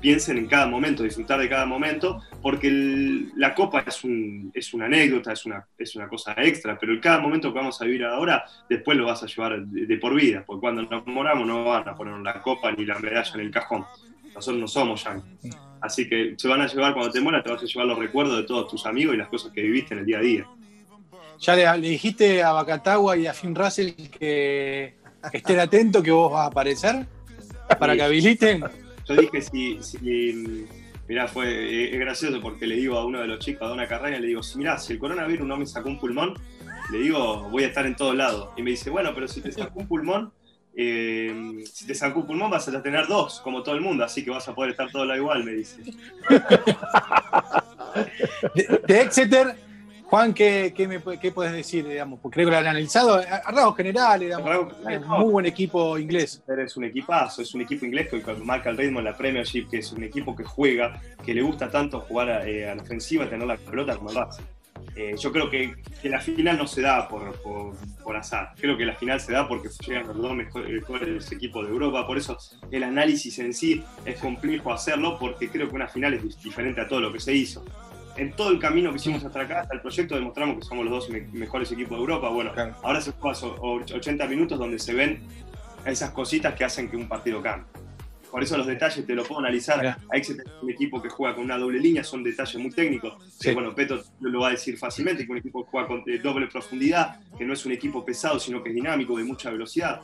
piensen 0.00 0.36
en 0.38 0.48
cada 0.48 0.66
momento, 0.66 1.04
disfrutar 1.04 1.38
de 1.38 1.48
cada 1.48 1.64
momento, 1.64 2.20
porque 2.42 2.68
la 3.36 3.54
copa 3.54 3.84
es, 3.86 4.02
un, 4.02 4.50
es 4.52 4.74
una 4.74 4.86
anécdota, 4.86 5.32
es 5.32 5.46
una, 5.46 6.08
cosa 6.08 6.34
extra, 6.38 6.76
pero 6.76 6.92
el 6.92 7.00
cada 7.00 7.20
momento 7.20 7.52
que 7.52 7.58
vamos 7.58 7.80
a 7.80 7.84
vivir 7.84 8.04
ahora, 8.04 8.44
después 8.68 8.98
lo 8.98 9.06
vas 9.06 9.22
a 9.22 9.26
llevar 9.26 9.64
de, 9.64 9.96
por 9.98 10.14
vida, 10.14 10.42
porque 10.44 10.60
cuando 10.60 10.82
nos 10.82 11.06
moramos 11.06 11.46
no 11.46 11.64
van 11.64 11.88
a 11.88 11.94
poner 11.94 12.18
la 12.18 12.40
copa 12.42 12.72
ni 12.72 12.84
la 12.84 12.98
medalla 12.98 13.30
en 13.34 13.40
el 13.40 13.50
cajón. 13.52 13.84
Nosotros 14.34 14.60
no 14.60 14.66
somos 14.66 15.04
ya. 15.04 15.22
Así 15.80 16.08
que 16.08 16.34
se 16.36 16.48
van 16.48 16.62
a 16.62 16.66
llevar, 16.66 16.94
cuando 16.94 17.12
te 17.12 17.20
mueras, 17.20 17.44
te 17.44 17.50
vas 17.52 17.62
a 17.62 17.66
llevar 17.66 17.86
los 17.86 17.98
recuerdos 17.98 18.36
de 18.38 18.42
todos 18.44 18.68
tus 18.68 18.86
amigos 18.86 19.14
y 19.14 19.18
las 19.18 19.28
cosas 19.28 19.52
que 19.52 19.62
viviste 19.62 19.94
en 19.94 20.00
el 20.00 20.06
día 20.06 20.18
a 20.18 20.22
día. 20.22 20.46
Ya 21.38 21.76
le, 21.76 21.88
dijiste 21.88 22.42
a 22.42 22.52
Bacatagua 22.52 23.16
y 23.16 23.26
a 23.26 23.34
Finn 23.34 23.54
Russell 23.54 23.92
que 23.92 24.94
estén 25.32 25.58
atentos 25.58 26.02
que 26.02 26.10
vos 26.10 26.32
vas 26.32 26.44
a 26.44 26.46
aparecer 26.46 27.06
para 27.78 27.94
que 27.94 28.02
habiliten. 28.02 28.64
Yo 29.06 29.16
dije 29.16 29.40
si, 29.40 29.82
si 29.82 30.68
mirá, 31.08 31.28
fue, 31.28 31.92
es 31.92 31.98
gracioso 31.98 32.40
porque 32.40 32.66
le 32.66 32.76
digo 32.76 32.96
a 32.98 33.04
uno 33.04 33.20
de 33.20 33.26
los 33.26 33.38
chicos 33.38 33.68
de 33.68 33.74
una 33.74 33.86
carrera, 33.86 34.18
le 34.18 34.26
digo, 34.26 34.42
si 34.42 34.58
mirá, 34.58 34.78
si 34.78 34.94
el 34.94 34.98
coronavirus 34.98 35.46
no 35.46 35.56
me 35.56 35.66
sacó 35.66 35.88
un 35.88 35.98
pulmón, 35.98 36.34
le 36.90 36.98
digo, 36.98 37.48
voy 37.50 37.64
a 37.64 37.68
estar 37.68 37.86
en 37.86 37.96
todos 37.96 38.14
lados. 38.16 38.50
Y 38.56 38.62
me 38.62 38.70
dice, 38.70 38.90
bueno, 38.90 39.12
pero 39.14 39.28
si 39.28 39.40
te 39.40 39.52
sacó 39.52 39.80
un 39.80 39.88
pulmón, 39.88 40.32
eh, 40.74 41.62
si 41.72 41.86
te 41.86 41.94
sacó 41.94 42.20
un 42.20 42.26
pulmón 42.26 42.50
vas 42.50 42.68
a 42.68 42.82
tener 42.82 43.06
dos, 43.06 43.40
como 43.40 43.62
todo 43.62 43.74
el 43.74 43.80
mundo, 43.80 44.04
así 44.04 44.24
que 44.24 44.30
vas 44.30 44.46
a 44.48 44.54
poder 44.54 44.72
estar 44.72 44.90
todo 44.90 45.04
lado 45.04 45.20
igual, 45.20 45.44
me 45.44 45.52
dice. 45.52 45.80
de 48.86 49.00
Exeter 49.00 49.65
Juan, 50.08 50.34
¿qué, 50.34 50.72
me, 50.88 51.00
puedes 51.00 51.52
decir? 51.52 51.86
Digamos? 51.86 52.20
Porque 52.20 52.36
creo 52.36 52.46
que 52.46 52.52
lo 52.52 52.58
han 52.58 52.66
analizado 52.68 53.16
a, 53.16 53.50
rasgos 53.50 53.76
generales, 53.76 54.28
digamos, 54.28 54.72
muy 55.08 55.32
buen 55.32 55.46
equipo 55.46 55.98
inglés. 55.98 56.44
Es 56.46 56.76
un 56.76 56.84
equipazo, 56.84 57.42
es 57.42 57.52
un 57.54 57.62
equipo 57.62 57.84
inglés 57.84 58.08
que 58.08 58.22
marca 58.44 58.70
el 58.70 58.76
ritmo 58.76 59.00
en 59.00 59.06
la 59.06 59.16
Premiership, 59.16 59.68
que 59.68 59.78
es 59.78 59.90
un 59.90 60.04
equipo 60.04 60.36
que 60.36 60.44
juega, 60.44 61.00
que 61.24 61.34
le 61.34 61.42
gusta 61.42 61.68
tanto 61.68 62.00
jugar 62.02 62.30
a, 62.30 62.46
eh, 62.46 62.72
la 62.74 62.82
ofensiva, 62.82 63.28
tener 63.28 63.48
la 63.48 63.56
pelota 63.56 63.96
como 63.96 64.10
el. 64.10 64.18
Eh, 64.94 65.14
yo 65.18 65.32
creo 65.32 65.50
que, 65.50 65.74
la 66.04 66.20
final 66.20 66.56
no 66.56 66.68
se 66.68 66.82
da 66.82 67.08
por, 67.08 67.34
por, 67.42 68.16
azar. 68.16 68.52
Creo 68.60 68.76
que 68.76 68.84
la 68.84 68.94
final 68.94 69.20
se 69.20 69.32
da 69.32 69.48
porque 69.48 69.68
llegan 69.84 70.06
los 70.06 70.16
dos 70.18 70.34
mejores 70.34 71.32
equipos 71.32 71.66
de 71.66 71.72
Europa. 71.72 72.06
Por 72.06 72.16
eso 72.16 72.38
el 72.70 72.84
análisis 72.84 73.40
en 73.40 73.52
sí 73.52 73.82
es 74.04 74.20
complejo 74.20 74.72
hacerlo 74.72 75.18
porque 75.18 75.48
creo 75.48 75.68
que 75.68 75.74
una 75.74 75.88
final 75.88 76.14
es 76.14 76.40
diferente 76.40 76.80
a 76.80 76.86
todo 76.86 77.00
lo 77.00 77.12
que 77.12 77.18
se 77.18 77.34
hizo 77.34 77.64
en 78.16 78.32
todo 78.32 78.50
el 78.50 78.58
camino 78.58 78.90
que 78.90 78.96
hicimos 78.96 79.24
hasta 79.24 79.40
acá, 79.40 79.60
hasta 79.60 79.74
el 79.74 79.80
proyecto, 79.80 80.14
demostramos 80.14 80.56
que 80.56 80.62
somos 80.62 80.84
los 80.84 81.08
dos 81.08 81.10
mejores 81.32 81.70
equipos 81.72 81.92
de 81.92 82.00
Europa. 82.00 82.28
Bueno, 82.28 82.52
ahora 82.82 83.00
se 83.00 83.12
juega 83.12 83.38
80 83.38 84.26
minutos 84.26 84.58
donde 84.58 84.78
se 84.78 84.94
ven 84.94 85.20
esas 85.84 86.10
cositas 86.10 86.54
que 86.54 86.64
hacen 86.64 86.90
que 86.90 86.96
un 86.96 87.08
partido 87.08 87.42
cambie. 87.42 87.66
Por 88.30 88.42
eso 88.42 88.56
los 88.58 88.66
detalles 88.66 89.06
te 89.06 89.14
lo 89.14 89.24
puedo 89.24 89.40
analizar. 89.40 89.96
Hay 90.10 90.20
que 90.20 90.34
un 90.60 90.70
equipo 90.70 91.00
que 91.00 91.08
juega 91.08 91.34
con 91.34 91.44
una 91.44 91.56
doble 91.56 91.78
línea, 91.78 92.02
son 92.04 92.22
detalles 92.22 92.56
muy 92.60 92.70
técnicos. 92.70 93.14
bueno, 93.54 93.74
Peto 93.74 94.02
lo 94.20 94.40
va 94.40 94.48
a 94.48 94.50
decir 94.50 94.76
fácilmente, 94.76 95.24
que 95.24 95.32
un 95.32 95.38
equipo 95.38 95.64
que 95.64 95.70
juega 95.70 95.86
con 95.86 96.04
doble 96.22 96.46
profundidad, 96.48 97.20
que 97.38 97.44
no 97.44 97.52
es 97.52 97.64
un 97.64 97.72
equipo 97.72 98.04
pesado, 98.04 98.38
sino 98.38 98.62
que 98.62 98.70
es 98.70 98.74
dinámico, 98.74 99.16
de 99.16 99.24
mucha 99.24 99.50
velocidad. 99.50 100.02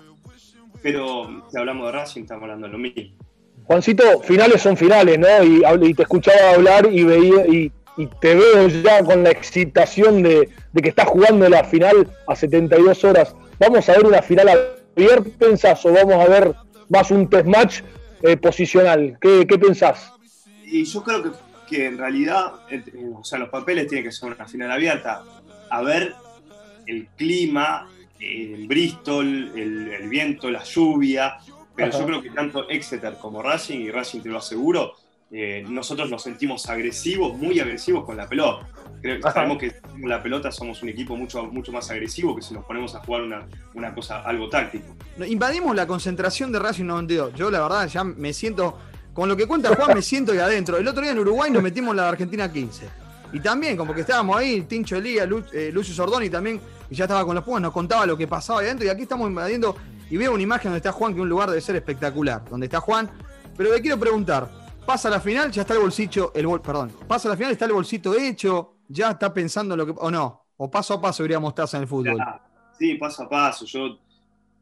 Pero 0.83 1.45
si 1.51 1.59
hablamos 1.59 1.87
de 1.87 1.93
Racing, 1.93 2.23
estamos 2.23 2.45
hablando 2.45 2.67
de 2.67 2.73
lo 2.73 2.79
mismo. 2.79 3.17
Juancito, 3.65 4.21
finales 4.21 4.61
son 4.63 4.77
finales, 4.77 5.19
¿no? 5.19 5.87
Y, 5.87 5.95
te 5.95 6.03
escuchaba 6.03 6.53
hablar 6.55 6.89
y 6.91 7.05
veía 7.05 7.47
y 7.47 7.73
y 7.97 8.07
te 8.07 8.35
veo 8.35 8.69
ya 8.69 9.05
con 9.05 9.23
la 9.23 9.31
excitación 9.31 10.23
de, 10.23 10.49
que 10.75 10.89
estás 10.89 11.09
jugando 11.09 11.49
la 11.49 11.65
final 11.65 12.11
a 12.27 12.35
72 12.35 13.05
horas. 13.05 13.35
¿Vamos 13.59 13.89
a 13.89 13.93
ver 13.93 14.07
una 14.07 14.23
final 14.23 14.49
abierta, 14.97 15.31
pensás, 15.39 15.85
o 15.85 15.93
vamos 15.93 16.15
a 16.15 16.29
ver 16.29 16.55
más 16.89 17.11
un 17.11 17.29
test 17.29 17.47
match 17.47 17.81
eh, 18.23 18.37
posicional? 18.37 19.19
¿Qué, 19.21 19.47
¿Qué, 19.47 19.59
pensás? 19.59 20.13
Y 20.65 20.85
yo 20.85 21.03
creo 21.03 21.23
que, 21.23 21.31
que 21.69 21.87
en 21.87 21.99
realidad, 21.99 22.53
o 23.15 23.25
sea, 23.25 23.39
los 23.39 23.51
papeles 23.51 23.87
tienen 23.87 24.05
que 24.05 24.13
ser 24.13 24.33
una 24.33 24.47
final 24.47 24.71
abierta. 24.71 25.23
A 25.71 25.83
ver 25.83 26.15
el 26.87 27.07
clima, 27.17 27.89
el 28.21 28.67
Bristol, 28.67 29.53
el, 29.57 30.09
viento, 30.09 30.51
la 30.51 30.63
lluvia, 30.63 31.39
pero 31.75 31.91
yo 31.91 32.07
creo 32.07 32.23
que 32.23 32.31
tanto 32.31 32.69
Exeter 32.69 33.15
como 33.15 33.43
Racing, 33.43 33.81
y 33.81 33.91
Racing 33.91 34.21
te 34.21 34.29
lo 34.29 34.39
aseguro, 34.39 34.95
eh, 35.35 35.65
nosotros 35.67 36.11
nos 36.11 36.23
sentimos 36.23 36.69
agresivos, 36.69 37.35
muy 37.39 37.59
agresivos 37.59 38.05
con 38.05 38.19
la 38.19 38.29
pelota. 38.29 38.69
Creo, 39.01 39.23
sabemos 39.23 39.57
que 39.57 39.73
con 39.81 40.07
la 40.07 40.23
pelota 40.23 40.53
somos 40.53 40.83
un 40.83 40.91
equipo 40.91 41.17
mucho, 41.17 41.45
mucho 41.47 41.73
más 41.73 41.91
agresivo 41.91 42.37
que 42.37 42.43
si 42.43 42.53
nos 42.53 42.67
ponemos 42.67 42.95
a 42.95 43.01
jugar 43.01 43.23
una, 43.23 43.49
una 43.73 43.95
cosa, 43.95 44.21
algo 44.21 44.51
táctico. 44.51 44.95
Invadimos 45.27 45.75
la 45.75 45.87
concentración 45.87 46.53
de 46.53 46.59
Racing 46.59 46.85
92. 46.85 47.33
Yo 47.35 47.51
la 47.51 47.63
verdad 47.63 47.89
ya 47.89 48.05
me 48.05 48.35
siento, 48.35 48.79
con 49.15 49.27
lo 49.27 49.35
que 49.35 49.47
cuenta 49.47 49.75
Juan, 49.75 49.95
me 49.95 50.03
siento 50.03 50.33
ahí 50.33 50.39
adentro. 50.39 50.77
El 50.77 50.87
otro 50.87 51.01
día 51.01 51.13
en 51.13 51.19
Uruguay 51.21 51.51
nos 51.51 51.63
metimos 51.63 51.97
la 51.97 52.11
Argentina 52.11 52.53
15. 52.53 52.87
Y 53.33 53.41
también, 53.41 53.79
como 53.79 53.95
que 53.95 54.03
estábamos 54.03 54.37
ahí, 54.37 54.61
Tincho 54.61 54.97
Elía, 54.97 55.27
eh, 55.55 55.71
Lucio 55.73 55.95
Sordoni 55.95 56.29
también, 56.29 56.61
y 56.91 56.95
ya 56.95 57.05
estaba 57.05 57.25
con 57.25 57.35
los 57.35 57.43
Pumas, 57.43 57.63
nos 57.63 57.73
contaba 57.73 58.05
lo 58.05 58.19
que 58.19 58.29
pasaba 58.29 58.61
ahí 58.61 58.67
adentro. 58.67 58.87
Y 58.87 58.91
aquí 58.91 59.03
estamos 59.03 59.27
invadiendo, 59.29 59.75
y 60.11 60.19
veo 60.19 60.35
una 60.35 60.43
imagen 60.43 60.65
donde 60.65 60.77
está 60.77 60.93
Juan, 60.93 61.15
que 61.15 61.23
un 61.23 61.31
lugar 61.31 61.49
debe 61.49 61.63
ser 61.63 61.75
espectacular, 61.75 62.45
donde 62.51 62.67
está 62.67 62.81
Juan. 62.81 63.11
Pero 63.57 63.73
le 63.73 63.81
quiero 63.81 63.99
preguntar, 63.99 64.62
pasa 64.87 65.11
la 65.11 65.21
final, 65.21 65.51
ya 65.51 65.63
está 65.63 65.75
el 65.75 65.81
bolsillo, 65.81 66.33
el 66.35 66.47
perdón, 66.61 66.93
pasa 67.07 67.29
la 67.29 67.37
final, 67.37 67.53
está 67.53 67.65
el 67.65 67.73
bolsito 67.73 68.15
hecho, 68.15 68.77
ya 68.89 69.11
está 69.11 69.33
pensando 69.33 69.75
en 69.75 69.79
lo 69.79 69.87
que, 69.87 69.95
o 69.97 70.11
no, 70.11 70.47
o 70.57 70.71
paso 70.71 70.95
a 70.95 71.01
paso 71.01 71.25
iríamos 71.25 71.51
estar 71.51 71.69
en 71.73 71.83
el 71.83 71.89
fútbol. 71.89 72.19
sí, 72.79 72.95
paso 72.95 73.23
a 73.25 73.29
paso, 73.29 73.65
yo, 73.67 73.99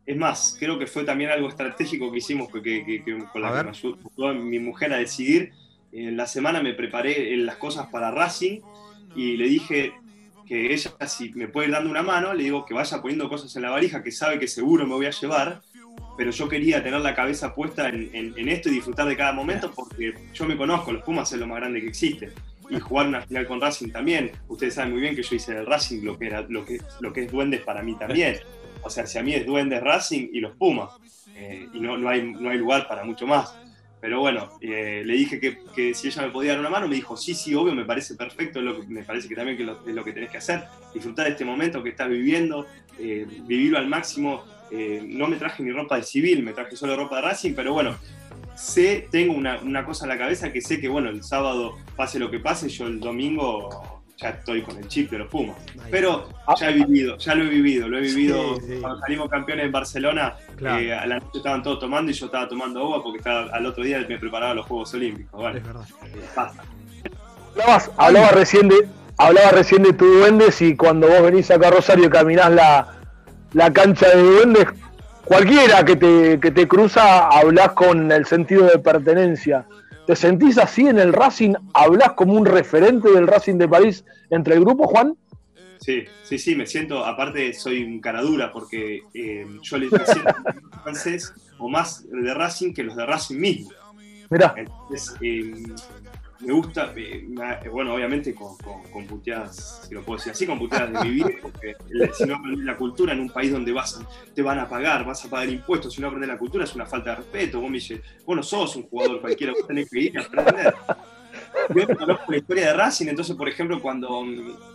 es 0.06 0.16
más, 0.16 0.56
creo 0.58 0.78
que 0.78 0.86
fue 0.86 1.04
también 1.04 1.30
algo 1.30 1.48
estratégico 1.48 2.10
que 2.10 2.18
hicimos 2.18 2.48
que, 2.48 3.04
con 3.32 3.42
la 3.42 3.56
que 3.56 3.64
me 3.64 3.70
ayudó 3.70 4.34
mi 4.34 4.58
mujer 4.58 4.92
a 4.92 4.96
decidir. 4.96 5.52
En 5.92 6.16
la 6.16 6.26
semana 6.26 6.62
me 6.62 6.72
preparé 6.72 7.36
las 7.36 7.56
cosas 7.56 7.88
para 7.88 8.10
Racing 8.10 8.60
y 9.16 9.36
le 9.36 9.48
dije 9.48 9.92
que 10.46 10.72
ella, 10.72 10.90
si 11.06 11.32
me 11.34 11.48
puede 11.48 11.68
ir 11.68 11.74
dando 11.74 11.90
una 11.90 12.02
mano, 12.02 12.32
le 12.32 12.44
digo 12.44 12.64
que 12.64 12.74
vaya 12.74 13.00
poniendo 13.00 13.28
cosas 13.28 13.54
en 13.54 13.62
la 13.62 13.70
valija 13.70 14.02
que 14.02 14.10
sabe 14.10 14.38
que 14.38 14.48
seguro 14.48 14.86
me 14.86 14.94
voy 14.94 15.06
a 15.06 15.10
llevar 15.10 15.62
pero 16.16 16.30
yo 16.30 16.48
quería 16.48 16.82
tener 16.82 17.00
la 17.00 17.14
cabeza 17.14 17.54
puesta 17.54 17.88
en, 17.88 18.48
esto 18.48 18.68
y 18.68 18.72
disfrutar 18.72 19.06
de 19.06 19.16
cada 19.16 19.32
momento 19.32 19.72
porque 19.74 20.14
yo 20.34 20.44
me 20.46 20.56
conozco, 20.56 20.92
los 20.92 21.02
Pumas 21.02 21.32
es 21.32 21.38
lo 21.38 21.46
más 21.46 21.58
grande 21.58 21.80
que 21.80 21.88
existe. 21.88 22.32
Y 22.68 22.78
jugar 22.78 23.08
una 23.08 23.22
final 23.22 23.46
con 23.46 23.60
Racing 23.60 23.90
también. 23.90 24.30
Ustedes 24.46 24.74
saben 24.74 24.92
muy 24.92 25.00
bien 25.00 25.16
que 25.16 25.22
yo 25.22 25.34
hice 25.34 25.56
el 25.56 25.66
Racing 25.66 26.04
lo 26.04 26.16
que, 26.16 26.26
era, 26.26 26.42
lo 26.42 26.64
que, 26.64 26.78
lo 27.00 27.12
que 27.12 27.22
es 27.22 27.32
Duendes 27.32 27.62
para 27.62 27.82
mí 27.82 27.96
también. 27.96 28.36
O 28.82 28.90
sea, 28.90 29.06
si 29.06 29.18
a 29.18 29.22
mí 29.22 29.34
es 29.34 29.44
Duendes 29.44 29.82
Racing 29.82 30.28
y 30.32 30.40
los 30.40 30.54
Pumas. 30.56 30.90
Eh, 31.34 31.66
y 31.72 31.80
no, 31.80 31.96
no, 31.96 32.08
hay, 32.08 32.22
no 32.22 32.50
hay 32.50 32.58
lugar 32.58 32.86
para 32.86 33.02
mucho 33.02 33.26
más. 33.26 33.52
Pero 34.00 34.20
bueno, 34.20 34.48
eh, 34.60 35.02
le 35.04 35.14
dije 35.14 35.38
que, 35.38 35.58
que, 35.74 35.94
si 35.94 36.08
ella 36.08 36.22
me 36.22 36.30
podía 36.30 36.52
dar 36.52 36.60
una 36.60 36.70
mano, 36.70 36.88
me 36.88 36.94
dijo, 36.94 37.16
sí, 37.16 37.34
sí, 37.34 37.54
obvio, 37.54 37.74
me 37.74 37.84
parece 37.84 38.14
perfecto, 38.14 38.62
lo 38.62 38.82
me 38.88 39.02
parece 39.02 39.28
que 39.28 39.34
también 39.34 39.58
que 39.58 39.64
es 39.64 39.94
lo 39.94 40.04
que 40.04 40.12
tenés 40.12 40.30
que 40.30 40.38
hacer, 40.38 40.64
disfrutar 40.94 41.26
de 41.26 41.32
este 41.32 41.44
momento 41.44 41.82
que 41.82 41.90
estás 41.90 42.08
viviendo, 42.08 42.66
eh, 42.98 43.26
vivirlo 43.46 43.76
al 43.76 43.88
máximo, 43.88 44.44
eh, 44.70 45.02
no 45.04 45.26
me 45.26 45.36
traje 45.36 45.62
ni 45.62 45.72
ropa 45.72 45.96
de 45.96 46.02
civil, 46.02 46.42
me 46.42 46.52
traje 46.52 46.76
solo 46.76 46.96
ropa 46.96 47.16
de 47.16 47.22
Racing, 47.22 47.54
pero 47.54 47.72
bueno, 47.72 47.96
sé, 48.54 49.08
tengo 49.10 49.34
una, 49.34 49.84
cosa 49.84 50.04
en 50.04 50.10
la 50.10 50.18
cabeza 50.18 50.52
que 50.52 50.60
sé 50.60 50.80
que, 50.80 50.88
bueno, 50.88 51.08
el 51.08 51.22
sábado, 51.22 51.76
pase 51.96 52.18
lo 52.18 52.30
que 52.30 52.38
pase, 52.38 52.68
yo 52.68 52.86
el 52.86 53.00
domingo 53.00 54.00
ya 54.16 54.30
estoy 54.30 54.60
con 54.62 54.76
el 54.76 54.86
chip 54.86 55.10
de 55.10 55.18
los 55.18 55.28
Pumas. 55.28 55.56
Pero 55.90 56.28
ya 56.58 56.68
he 56.68 56.74
vivido, 56.74 57.16
ya 57.16 57.34
lo 57.34 57.44
he 57.44 57.48
vivido, 57.48 57.88
lo 57.88 57.98
he 57.98 58.02
vivido 58.02 58.58
cuando 58.80 59.00
salimos 59.00 59.30
campeones 59.30 59.64
en 59.64 59.72
Barcelona, 59.72 60.34
eh, 60.60 60.92
a 60.92 61.06
la 61.06 61.18
noche 61.18 61.38
estaban 61.38 61.62
todos 61.62 61.80
tomando 61.80 62.10
y 62.10 62.14
yo 62.14 62.26
estaba 62.26 62.46
tomando 62.46 62.80
agua 62.80 63.02
porque 63.02 63.18
estaba, 63.18 63.50
al 63.50 63.64
otro 63.64 63.82
día 63.82 64.04
me 64.06 64.18
preparaba 64.18 64.54
los 64.54 64.66
Juegos 64.66 64.92
Olímpicos. 64.92 65.42
Vale, 65.42 65.58
es 65.58 65.66
verdad. 65.66 65.86
Hablabas, 67.52 67.90
hablaba 67.96 68.28
recién 68.28 68.68
de, 68.68 68.88
hablaba 69.16 69.50
recién 69.52 69.82
de 69.82 69.94
tu 69.94 70.04
duendes 70.04 70.60
y 70.60 70.76
cuando 70.76 71.08
vos 71.08 71.22
venís 71.22 71.50
acá 71.50 71.68
a 71.68 71.70
Rosario 71.70 72.06
y 72.06 72.10
caminás 72.10 72.50
la, 72.52 72.99
la 73.52 73.72
cancha 73.72 74.08
de 74.08 74.22
duendes, 74.22 74.66
cualquiera 75.24 75.84
que 75.84 75.96
te, 75.96 76.40
que 76.40 76.50
te 76.50 76.68
cruza, 76.68 77.28
hablas 77.28 77.72
con 77.72 78.10
el 78.12 78.26
sentido 78.26 78.66
de 78.66 78.78
pertenencia. 78.78 79.66
¿Te 80.06 80.16
sentís 80.16 80.58
así 80.58 80.86
en 80.86 80.98
el 80.98 81.12
Racing? 81.12 81.54
¿Hablas 81.72 82.12
como 82.12 82.34
un 82.34 82.46
referente 82.46 83.10
del 83.10 83.26
Racing 83.26 83.58
de 83.58 83.68
París 83.68 84.04
entre 84.30 84.54
el 84.54 84.60
grupo, 84.60 84.86
Juan? 84.88 85.16
Sí, 85.80 86.04
sí, 86.24 86.38
sí, 86.38 86.54
me 86.54 86.66
siento, 86.66 87.04
aparte 87.04 87.54
soy 87.54 87.82
un 87.82 88.00
cara 88.00 88.20
dura 88.20 88.52
porque 88.52 89.00
eh, 89.14 89.46
yo 89.62 89.78
le 89.78 89.88
siento 89.88 90.34
francés 90.82 91.32
o 91.58 91.68
más 91.68 92.04
de 92.10 92.34
Racing 92.34 92.74
que 92.74 92.82
los 92.82 92.96
de 92.96 93.06
Racing 93.06 93.36
mismo. 93.38 93.70
Mira. 94.28 94.54
Entonces, 94.56 95.14
eh, 95.22 95.52
me 96.40 96.52
gusta, 96.54 96.94
bueno, 97.70 97.94
obviamente 97.94 98.34
con, 98.34 98.56
con, 98.92 99.06
puteadas, 99.06 99.82
si 99.86 99.94
lo 99.94 100.02
puedo 100.02 100.18
decir 100.18 100.32
así, 100.32 100.46
con 100.46 100.58
puteadas 100.58 100.92
de 100.92 101.08
vivir, 101.08 101.38
porque 101.42 101.76
si 102.14 102.24
no 102.24 102.36
aprendes 102.36 102.64
la 102.64 102.76
cultura 102.76 103.12
en 103.12 103.20
un 103.20 103.30
país 103.30 103.52
donde 103.52 103.72
vas 103.72 104.00
te 104.34 104.42
van 104.42 104.58
a 104.58 104.68
pagar, 104.68 105.04
vas 105.04 105.24
a 105.24 105.28
pagar 105.28 105.48
impuestos, 105.50 105.94
si 105.94 106.00
no 106.00 106.06
aprendes 106.06 106.28
la 106.28 106.38
cultura 106.38 106.64
es 106.64 106.74
una 106.74 106.86
falta 106.86 107.10
de 107.10 107.16
respeto. 107.16 107.60
Vos 107.60 107.70
me 107.70 107.76
dices, 107.76 108.00
vos 108.24 108.36
no 108.36 108.42
sos 108.42 108.76
un 108.76 108.84
jugador 108.84 109.20
cualquiera, 109.20 109.52
vos 109.52 109.66
tenés 109.66 109.90
que 109.90 110.00
ir 110.00 110.18
a 110.18 110.22
aprender. 110.22 110.74
Yo 111.74 111.96
conozco 111.96 112.24
la 112.30 112.36
historia 112.36 112.66
de 112.66 112.74
Racing, 112.74 113.06
entonces, 113.08 113.36
por 113.36 113.48
ejemplo, 113.48 113.80
cuando 113.80 114.24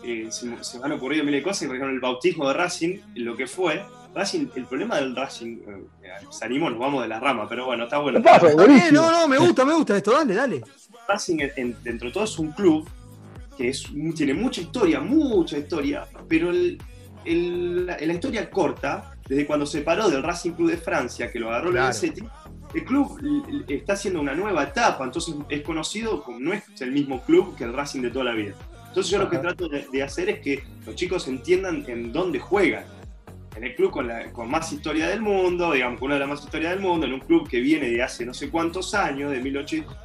eh, 0.03 0.27
se, 0.29 0.46
me 0.46 0.58
han 0.84 0.91
ocurrido 0.94 1.24
miles 1.24 1.41
de 1.41 1.44
cosas, 1.44 1.67
por 1.67 1.75
ejemplo, 1.75 1.94
el 1.94 2.00
bautismo 2.00 2.48
de 2.48 2.53
Racing, 2.53 2.98
lo 3.15 3.36
que 3.36 3.48
fue, 3.48 3.84
Racing, 4.13 4.48
el 4.55 4.65
problema 4.65 4.96
del 4.96 5.15
Racing, 5.15 5.58
eh, 5.67 6.10
salimos, 6.29 6.72
nos 6.72 6.79
vamos 6.79 7.01
de 7.01 7.10
la 7.10 7.20
rama, 7.20 7.48
pero 7.50 7.65
bueno, 7.65 7.84
está 7.86 7.98
bueno. 8.00 8.20
no, 8.91 9.12
no, 9.12 9.27
me 9.27 9.38
gusta, 9.38 9.65
me 9.65 9.74
gusta 9.74 9.98
esto, 9.98 10.12
dale, 10.12 10.34
dale. 10.34 10.62
Racing, 11.08 11.38
dentro 11.84 12.08
de 12.08 12.13
todo, 12.13 12.24
es 12.24 12.39
un 12.39 12.51
club 12.51 12.88
que 13.58 13.70
es, 13.70 13.86
tiene 14.15 14.34
mucha 14.34 14.62
historia, 14.62 15.00
mucha 15.00 15.58
historia, 15.58 16.05
pero 16.27 16.50
el, 16.50 17.86
la, 17.86 18.13
historia 18.13 18.50
corta, 18.50 19.15
desde 19.27 19.46
cuando 19.46 19.65
se 19.65 19.82
paró 19.82 20.10
del 20.10 20.24
Racing 20.24 20.51
Club 20.51 20.72
de 20.72 20.77
Francia, 20.77 21.32
que 21.32 21.39
lo 21.39 21.50
agarró 21.50 21.70
el 21.70 21.77
el 22.75 22.84
club 22.84 23.65
está 23.67 23.94
haciendo 23.94 24.20
una 24.20 24.36
nueva 24.36 24.63
etapa, 24.63 25.05
entonces 25.05 25.34
es 25.50 25.62
conocido 25.62 26.22
como 26.24 26.39
no 26.39 26.53
es 26.53 26.63
el 26.82 26.91
mismo 26.91 27.22
club 27.24 27.55
que 27.55 27.63
el 27.63 27.74
Racing 27.74 28.01
de 28.01 28.12
toda 28.12 28.25
la 28.25 28.34
vida. 28.34 28.53
Entonces 28.88 29.12
yo 29.12 29.17
lo 29.17 29.29
que 29.29 29.38
trato 29.38 29.67
de, 29.67 30.03
hacer 30.03 30.29
es 30.29 30.39
que 30.39 30.63
los 30.86 30.96
chicos 30.96 31.27
entiendan 31.27 31.86
en 31.88 32.12
dónde 32.12 32.39
juegan. 32.39 32.84
En 33.55 33.63
el 33.63 33.74
club 33.75 33.91
con, 33.91 34.08
la, 34.08 34.32
con 34.34 34.51
más 34.51 34.74
historia 34.74 35.08
del 35.08 35.22
mundo, 35.22 35.72
digamos, 35.72 36.00
con 36.00 36.08
una 36.08 36.15
de 36.15 36.20
las 36.20 36.29
más 36.29 36.44
historias 36.44 36.72
del 36.72 36.82
mundo, 36.82 37.05
en 37.05 37.13
un 37.13 37.22
club 37.22 37.48
que 37.48 37.62
viene 37.62 37.89
de 37.89 38.03
hace 38.03 38.25
no 38.25 38.34
sé 38.34 38.50
cuántos 38.50 38.94
años, 38.94 39.32
de 39.32 39.39
1800 39.39 39.96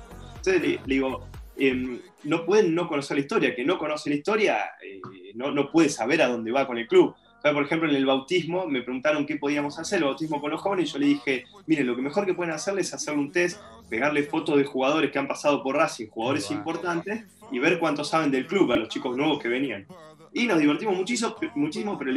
entonces 0.41 0.62
le, 0.62 0.81
digo, 0.87 1.27
em, 1.57 2.00
no 2.25 2.47
pueden 2.47 2.75
no 2.75 2.89
conocer 2.89 3.17
la 3.17 3.23
historia, 3.23 3.55
que 3.55 3.65
no 3.65 3.79
conoce 3.79 4.09
la 4.09 4.17
historia 4.17 4.59
eh, 4.83 5.00
no, 5.35 5.50
no, 5.50 5.71
puede 5.71 5.89
saber 5.89 6.23
a 6.23 6.29
dónde 6.29 6.50
va 6.50 6.67
con 6.67 6.79
el 6.79 6.87
club. 6.87 7.15
Por 7.43 7.63
ejemplo, 7.63 7.89
en 7.89 7.97
el 7.97 8.07
bautismo 8.07 8.67
me 8.67 8.83
preguntaron 8.83 9.27
qué 9.27 9.37
podíamos 9.37 9.79
hacer, 9.79 9.99
el 9.99 10.05
bautismo 10.05 10.41
con 10.41 10.51
los 10.51 10.61
jóvenes, 10.61 10.89
y 10.89 10.93
yo 10.93 10.99
le 10.99 11.07
dije, 11.07 11.45
miren, 11.67 11.87
lo 11.87 11.97
que 11.97 12.03
mejor 12.03 12.27
que 12.27 12.35
pueden 12.35 12.53
hacer 12.53 12.79
es 12.79 12.93
hacerle 12.93 13.21
un 13.21 13.33
test, 13.33 13.61
pegarle 13.89 14.25
fotos 14.25 14.57
de 14.57 14.65
jugadores 14.65 15.11
que 15.11 15.19
han 15.19 15.29
pasado 15.29 15.63
por 15.63 15.77
Racing, 15.77 16.09
jugadores 16.09 16.51
importantes, 16.51 17.25
y 17.51 17.59
ver 17.59 17.79
cuánto 17.79 18.05
saben 18.05 18.31
del 18.31 18.47
club 18.47 18.71
a 18.73 18.77
los 18.77 18.89
chicos 18.89 19.17
nuevos 19.17 19.41
que 19.41 19.49
venían. 19.49 19.87
Y 20.33 20.47
nos 20.47 20.59
divertimos 20.59 20.97
muchísimo, 20.97 21.35
muchísimo 21.55 21.99
pero 21.99 22.13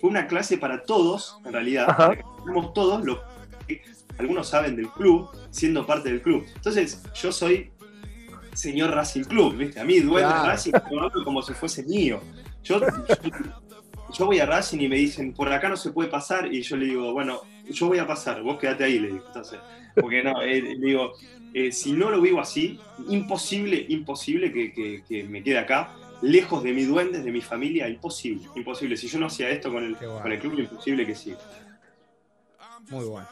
fue 0.00 0.10
una 0.10 0.26
clase 0.26 0.58
para 0.58 0.82
todos, 0.82 1.38
en 1.44 1.52
realidad, 1.52 1.86
que 2.14 2.24
todos 2.74 3.04
lo 3.04 3.22
algunos 4.18 4.48
saben 4.48 4.76
del 4.76 4.88
club, 4.88 5.28
siendo 5.50 5.86
parte 5.86 6.08
del 6.08 6.22
club. 6.22 6.44
Entonces, 6.54 7.02
yo 7.14 7.32
soy 7.32 7.70
señor 8.52 8.90
Racing 8.90 9.24
Club, 9.24 9.56
¿viste? 9.56 9.80
A 9.80 9.84
mí 9.84 10.00
duele 10.00 10.28
Racing, 10.28 10.72
como 11.24 11.42
si 11.42 11.52
fuese 11.54 11.82
mío. 11.84 12.20
Yo, 12.62 12.80
yo, 12.80 12.86
voy 14.22 14.38
a 14.38 14.46
Racing 14.46 14.78
y 14.78 14.88
me 14.88 14.96
dicen, 14.96 15.32
por 15.32 15.52
acá 15.52 15.68
no 15.68 15.76
se 15.76 15.90
puede 15.90 16.08
pasar, 16.08 16.52
y 16.52 16.62
yo 16.62 16.76
le 16.76 16.86
digo, 16.86 17.12
bueno, 17.12 17.42
yo 17.68 17.88
voy 17.88 17.98
a 17.98 18.06
pasar, 18.06 18.42
vos 18.42 18.58
quédate 18.58 18.84
ahí, 18.84 19.00
le 19.00 19.08
digo. 19.08 19.24
Entonces, 19.26 19.58
porque 19.94 20.22
no, 20.22 20.40
eh, 20.42 20.60
le 20.60 20.86
digo, 20.86 21.12
eh, 21.52 21.72
si 21.72 21.92
no 21.92 22.10
lo 22.10 22.20
vivo 22.20 22.40
así, 22.40 22.78
imposible, 23.08 23.84
imposible 23.88 24.52
que, 24.52 25.26
me 25.28 25.42
quede 25.42 25.58
acá, 25.58 25.94
lejos 26.22 26.62
de 26.62 26.72
mi 26.72 26.84
duende, 26.84 27.22
de 27.22 27.32
mi 27.32 27.40
familia, 27.40 27.88
imposible, 27.88 28.48
imposible. 28.54 28.96
Si 28.96 29.08
yo 29.08 29.18
no 29.18 29.26
hacía 29.26 29.50
esto 29.50 29.72
con 29.72 29.84
el, 29.84 29.96
con 29.96 30.30
el 30.30 30.38
club, 30.38 30.58
imposible 30.58 31.06
que 31.06 31.14
sí. 31.14 31.34
Muy 32.90 33.04
bueno. 33.04 33.26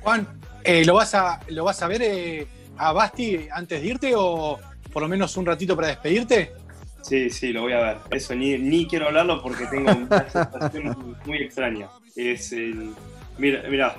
Juan, 0.00 0.26
eh, 0.64 0.84
¿lo, 0.84 0.94
vas 0.94 1.14
a, 1.14 1.40
¿lo 1.48 1.64
vas 1.64 1.82
a 1.82 1.88
ver 1.88 2.02
eh, 2.02 2.46
a 2.76 2.92
Basti 2.92 3.48
antes 3.52 3.80
de 3.80 3.86
irte 3.86 4.12
o 4.16 4.58
por 4.92 5.02
lo 5.02 5.08
menos 5.08 5.36
un 5.36 5.46
ratito 5.46 5.76
para 5.76 5.88
despedirte? 5.88 6.52
Sí, 7.02 7.30
sí, 7.30 7.52
lo 7.52 7.62
voy 7.62 7.72
a 7.72 7.80
ver. 7.80 7.96
Eso 8.10 8.34
ni, 8.34 8.56
ni 8.58 8.86
quiero 8.86 9.08
hablarlo 9.08 9.42
porque 9.42 9.66
tengo 9.66 9.90
una 9.92 10.30
sensación 10.30 11.16
muy 11.26 11.38
extraña. 11.38 11.88
Es 12.16 12.54
mira, 13.38 13.62
mira 13.68 13.96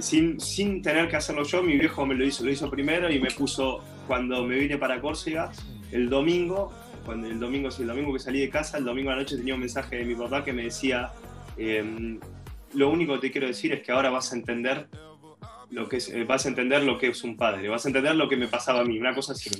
sin, 0.00 0.40
sin 0.40 0.82
tener 0.82 1.08
que 1.08 1.16
hacerlo 1.16 1.44
yo, 1.44 1.62
mi 1.62 1.76
viejo 1.78 2.04
me 2.04 2.14
lo 2.14 2.24
hizo, 2.24 2.44
lo 2.44 2.50
hizo 2.50 2.70
primero 2.70 3.10
y 3.10 3.18
me 3.18 3.30
puso 3.30 3.82
cuando 4.06 4.44
me 4.44 4.56
vine 4.56 4.76
para 4.76 5.00
Córcega, 5.00 5.52
el 5.90 6.10
domingo, 6.10 6.72
cuando 7.04 7.28
el 7.28 7.40
domingo, 7.40 7.70
sí, 7.70 7.82
el 7.82 7.88
domingo 7.88 8.12
que 8.12 8.18
salí 8.18 8.40
de 8.40 8.50
casa, 8.50 8.78
el 8.78 8.84
domingo 8.84 9.10
a 9.10 9.14
la 9.14 9.22
noche 9.22 9.36
tenía 9.36 9.54
un 9.54 9.60
mensaje 9.60 9.96
de 9.96 10.04
mi 10.04 10.14
papá 10.14 10.44
que 10.44 10.52
me 10.52 10.64
decía, 10.64 11.12
em, 11.56 12.20
lo 12.74 12.90
único 12.90 13.14
que 13.14 13.20
te 13.20 13.30
quiero 13.30 13.46
decir 13.46 13.72
es 13.72 13.82
que 13.82 13.92
ahora 13.92 14.10
vas 14.10 14.32
a 14.32 14.36
entender 14.36 14.88
lo 15.70 15.88
que 15.88 15.96
es, 15.96 16.08
eh, 16.10 16.24
vas 16.24 16.44
a 16.44 16.48
entender 16.48 16.82
lo 16.82 16.98
que 16.98 17.08
es 17.08 17.24
un 17.24 17.36
padre, 17.36 17.68
vas 17.68 17.84
a 17.86 17.88
entender 17.88 18.14
lo 18.16 18.28
que 18.28 18.36
me 18.36 18.48
pasaba 18.48 18.80
a 18.80 18.84
mí, 18.84 18.98
una 18.98 19.14
cosa 19.14 19.32
así. 19.32 19.50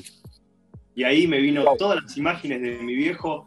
Y 0.95 1.05
ahí 1.05 1.27
me 1.27 1.39
vino 1.41 1.65
todas 1.79 2.03
las 2.03 2.17
imágenes 2.17 2.61
de 2.63 2.79
mi 2.79 2.95
viejo 2.95 3.47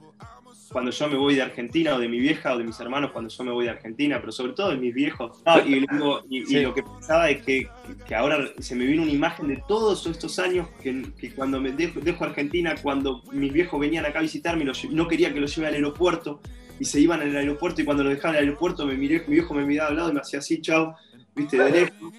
cuando 0.74 0.90
yo 0.90 1.08
me 1.08 1.16
voy 1.16 1.36
de 1.36 1.44
Argentina, 1.44 1.96
o 1.96 2.00
de 2.00 2.10
mi 2.10 2.20
vieja, 2.20 2.54
o 2.54 2.58
de 2.58 2.64
mis 2.64 2.80
hermanos 2.80 3.12
cuando 3.12 3.30
yo 3.30 3.44
me 3.44 3.52
voy 3.52 3.66
de 3.66 3.72
Argentina, 3.72 4.20
pero 4.20 4.32
sobre 4.32 4.54
todo 4.54 4.72
de 4.72 4.78
mis 4.78 4.94
viejos. 4.94 5.42
y, 5.66 5.80
lo 6.60 6.74
que 6.74 6.82
pensaba 6.82 7.30
es 7.30 7.44
que, 7.44 7.70
que, 8.08 8.16
ahora 8.16 8.50
se 8.58 8.76
me 8.76 8.86
vino 8.86 9.04
una 9.04 9.12
imagen 9.12 9.48
de 9.48 9.64
todos 9.68 10.06
estos 10.08 10.40
años 10.40 10.68
que, 10.82 11.34
cuando 11.36 11.62
me 11.62 11.72
dejo, 11.72 12.26
Argentina, 12.26 12.76
cuando 12.82 13.22
mis 13.32 13.54
viejos 13.54 13.80
venían 13.80 14.06
acá 14.06 14.20
a 14.20 14.24
visitarme, 14.24 14.66
no 14.66 15.08
quería 15.08 15.32
que 15.32 15.40
los 15.40 15.56
lleve 15.56 15.68
al 15.68 15.76
aeropuerto, 15.76 16.42
y 16.80 16.86
se 16.86 17.00
iban 17.00 17.22
al 17.22 17.36
aeropuerto, 17.36 17.82
y 17.82 17.86
cuando 17.86 18.04
los 18.04 18.14
dejaban 18.14 18.36
el 18.38 18.46
aeropuerto, 18.46 18.86
me 18.86 18.96
miré, 18.96 19.24
mi 19.28 19.36
viejo 19.36 19.54
me 19.54 19.66
miraba 19.66 19.90
al 19.90 19.96
lado 19.96 20.10
y 20.10 20.14
me 20.14 20.22
hacía 20.22 20.40
así, 20.40 20.60
chao, 20.60 20.96
viste, 21.36 21.58
de 21.58 21.72
lejos. 21.72 22.14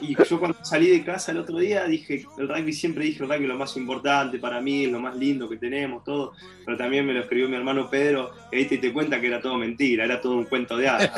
Y 0.00 0.16
yo 0.16 0.38
cuando 0.38 0.56
salí 0.64 0.88
de 0.88 1.04
casa 1.04 1.32
el 1.32 1.38
otro 1.38 1.58
día 1.58 1.84
dije, 1.84 2.24
el 2.38 2.48
rugby 2.48 2.72
siempre 2.72 3.04
dije, 3.04 3.22
el 3.22 3.28
rugby 3.28 3.44
es 3.44 3.48
lo 3.48 3.58
más 3.58 3.76
importante 3.76 4.38
para 4.38 4.60
mí, 4.60 4.84
es 4.84 4.92
lo 4.92 5.00
más 5.00 5.16
lindo 5.16 5.48
que 5.48 5.56
tenemos, 5.56 6.04
todo. 6.04 6.32
Pero 6.64 6.76
también 6.76 7.06
me 7.06 7.12
lo 7.12 7.20
escribió 7.20 7.48
mi 7.48 7.56
hermano 7.56 7.90
Pedro, 7.90 8.30
y 8.50 8.56
ahí 8.56 8.64
te, 8.64 8.78
te 8.78 8.92
cuenta 8.92 9.20
que 9.20 9.26
era 9.26 9.40
todo 9.40 9.56
mentira, 9.56 10.04
era 10.04 10.20
todo 10.20 10.34
un 10.34 10.44
cuento 10.44 10.76
de 10.76 10.88
hadas. 10.88 11.10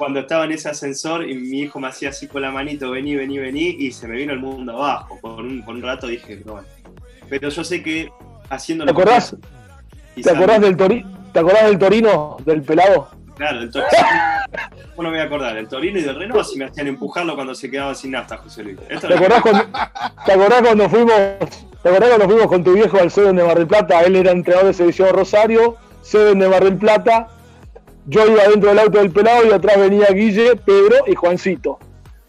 cuando 0.00 0.20
estaba 0.20 0.46
en 0.46 0.52
ese 0.52 0.70
ascensor 0.70 1.28
y 1.28 1.34
mi 1.34 1.60
hijo 1.60 1.78
me 1.78 1.88
hacía 1.88 2.08
así 2.08 2.26
con 2.26 2.40
la 2.40 2.50
manito, 2.50 2.90
vení, 2.90 3.16
vení, 3.16 3.38
vení, 3.38 3.76
y 3.78 3.92
se 3.92 4.08
me 4.08 4.16
vino 4.16 4.32
el 4.32 4.38
mundo 4.38 4.72
abajo. 4.72 5.18
Por 5.20 5.44
un, 5.44 5.62
por 5.62 5.74
un 5.74 5.82
rato 5.82 6.06
dije, 6.06 6.40
no. 6.46 6.60
Pero 7.28 7.50
yo 7.50 7.62
sé 7.62 7.82
que 7.82 8.10
haciendo... 8.48 8.86
¿Te 8.86 8.92
acordás? 8.92 9.36
¿Te 10.14 10.30
acordás, 10.30 10.60
del 10.62 10.76
¿Te 10.76 11.38
acordás 11.38 11.64
del 11.66 11.78
Torino, 11.78 12.38
del 12.46 12.62
pelado? 12.62 13.10
Claro, 13.36 13.60
el 13.60 13.70
Torino. 13.70 13.90
no 14.96 15.02
me 15.04 15.10
voy 15.10 15.18
a 15.18 15.24
acordar, 15.24 15.56
el 15.56 15.68
Torino 15.68 15.98
y 15.98 16.02
del 16.02 16.16
Renault 16.16 16.44
si 16.44 16.58
me 16.58 16.66
hacían 16.66 16.86
empujarlo 16.86 17.34
cuando 17.34 17.54
se 17.54 17.70
quedaba 17.70 17.94
sin 17.94 18.12
nafta, 18.12 18.36
José 18.38 18.62
Luis. 18.62 18.78
¿Te, 18.86 18.94
acordás 18.94 19.42
cuando, 19.42 20.88
fuimos, 20.88 21.14
¿Te 21.82 21.88
acordás 21.88 22.08
cuando 22.08 22.26
fuimos 22.26 22.46
con 22.46 22.64
tu 22.64 22.72
viejo 22.74 22.98
al 22.98 23.10
Seven 23.10 23.36
de 23.36 23.44
Mar 23.44 23.56
del 23.58 23.66
Plata? 23.66 24.02
Él 24.02 24.16
era 24.16 24.32
entrenador 24.32 24.68
de 24.68 24.74
selección 24.74 25.10
Rosario, 25.10 25.76
Seven 26.02 26.38
de 26.38 26.48
Mar 26.48 26.64
del 26.64 26.76
Plata. 26.76 27.28
Yo 28.06 28.26
iba 28.26 28.44
dentro 28.48 28.70
del 28.70 28.78
auto 28.78 28.98
del 28.98 29.10
pelado 29.10 29.46
y 29.46 29.52
atrás 29.52 29.78
venía 29.78 30.06
Guille, 30.08 30.56
Pedro 30.56 30.96
y 31.06 31.14
Juancito. 31.14 31.78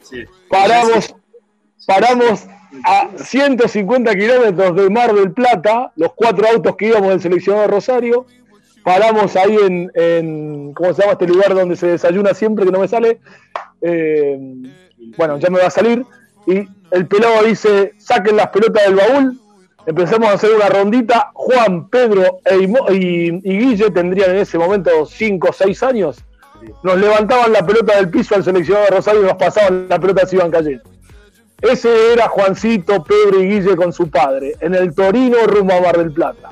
Sí. 0.01 0.23
Paramos, 0.49 1.15
paramos 1.87 2.45
a 2.83 3.09
150 3.17 4.15
kilómetros 4.15 4.75
de 4.75 4.89
Mar 4.89 5.13
del 5.13 5.31
Plata, 5.31 5.91
los 5.95 6.13
cuatro 6.13 6.47
autos 6.47 6.75
que 6.75 6.87
íbamos 6.87 7.09
del 7.09 7.21
seleccionado 7.21 7.67
Rosario 7.67 8.25
paramos 8.83 9.35
ahí 9.35 9.57
en, 9.95 10.73
¿cómo 10.73 10.93
se 10.93 11.01
llama 11.01 11.13
este 11.13 11.27
lugar 11.27 11.53
donde 11.53 11.75
se 11.75 11.87
desayuna 11.87 12.33
siempre 12.33 12.65
que 12.65 12.71
no 12.71 12.79
me 12.79 12.87
sale? 12.87 13.19
Eh, 13.81 14.37
bueno, 15.17 15.37
ya 15.37 15.49
me 15.49 15.59
va 15.59 15.67
a 15.67 15.71
salir. 15.71 16.05
Y 16.47 16.67
el 16.91 17.07
pelado 17.07 17.43
dice, 17.43 17.93
saquen 17.97 18.35
las 18.35 18.47
pelotas 18.47 18.83
del 18.85 18.95
baúl, 18.95 19.39
empezamos 19.85 20.29
a 20.29 20.33
hacer 20.33 20.51
una 20.53 20.69
rondita. 20.69 21.31
Juan, 21.33 21.89
Pedro 21.89 22.39
e 22.45 22.93
y, 22.93 23.31
Guille 23.41 23.91
tendrían 23.91 24.31
en 24.31 24.37
ese 24.37 24.57
momento 24.57 25.05
5 25.05 25.47
o 25.49 25.53
6 25.53 25.83
años. 25.83 26.17
Nos 26.83 26.97
levantaban 26.97 27.51
la 27.51 27.65
pelota 27.65 27.95
del 27.95 28.09
piso 28.09 28.35
al 28.35 28.43
seleccionado 28.43 28.85
de 28.85 28.91
Rosario 28.91 29.21
y 29.21 29.25
nos 29.25 29.35
pasaban 29.35 29.87
la 29.89 29.99
pelota 29.99 30.27
se 30.27 30.35
iban 30.35 30.51
cayendo. 30.51 30.83
Ese 31.61 32.13
era 32.13 32.27
Juancito, 32.27 33.03
Pedro 33.03 33.39
y 33.41 33.47
Guille 33.47 33.75
con 33.75 33.93
su 33.93 34.09
padre, 34.09 34.55
en 34.61 34.73
el 34.73 34.95
Torino 34.95 35.37
rumbo 35.45 35.73
a 35.73 35.81
Mar 35.81 35.97
del 35.97 36.11
Plata. 36.11 36.49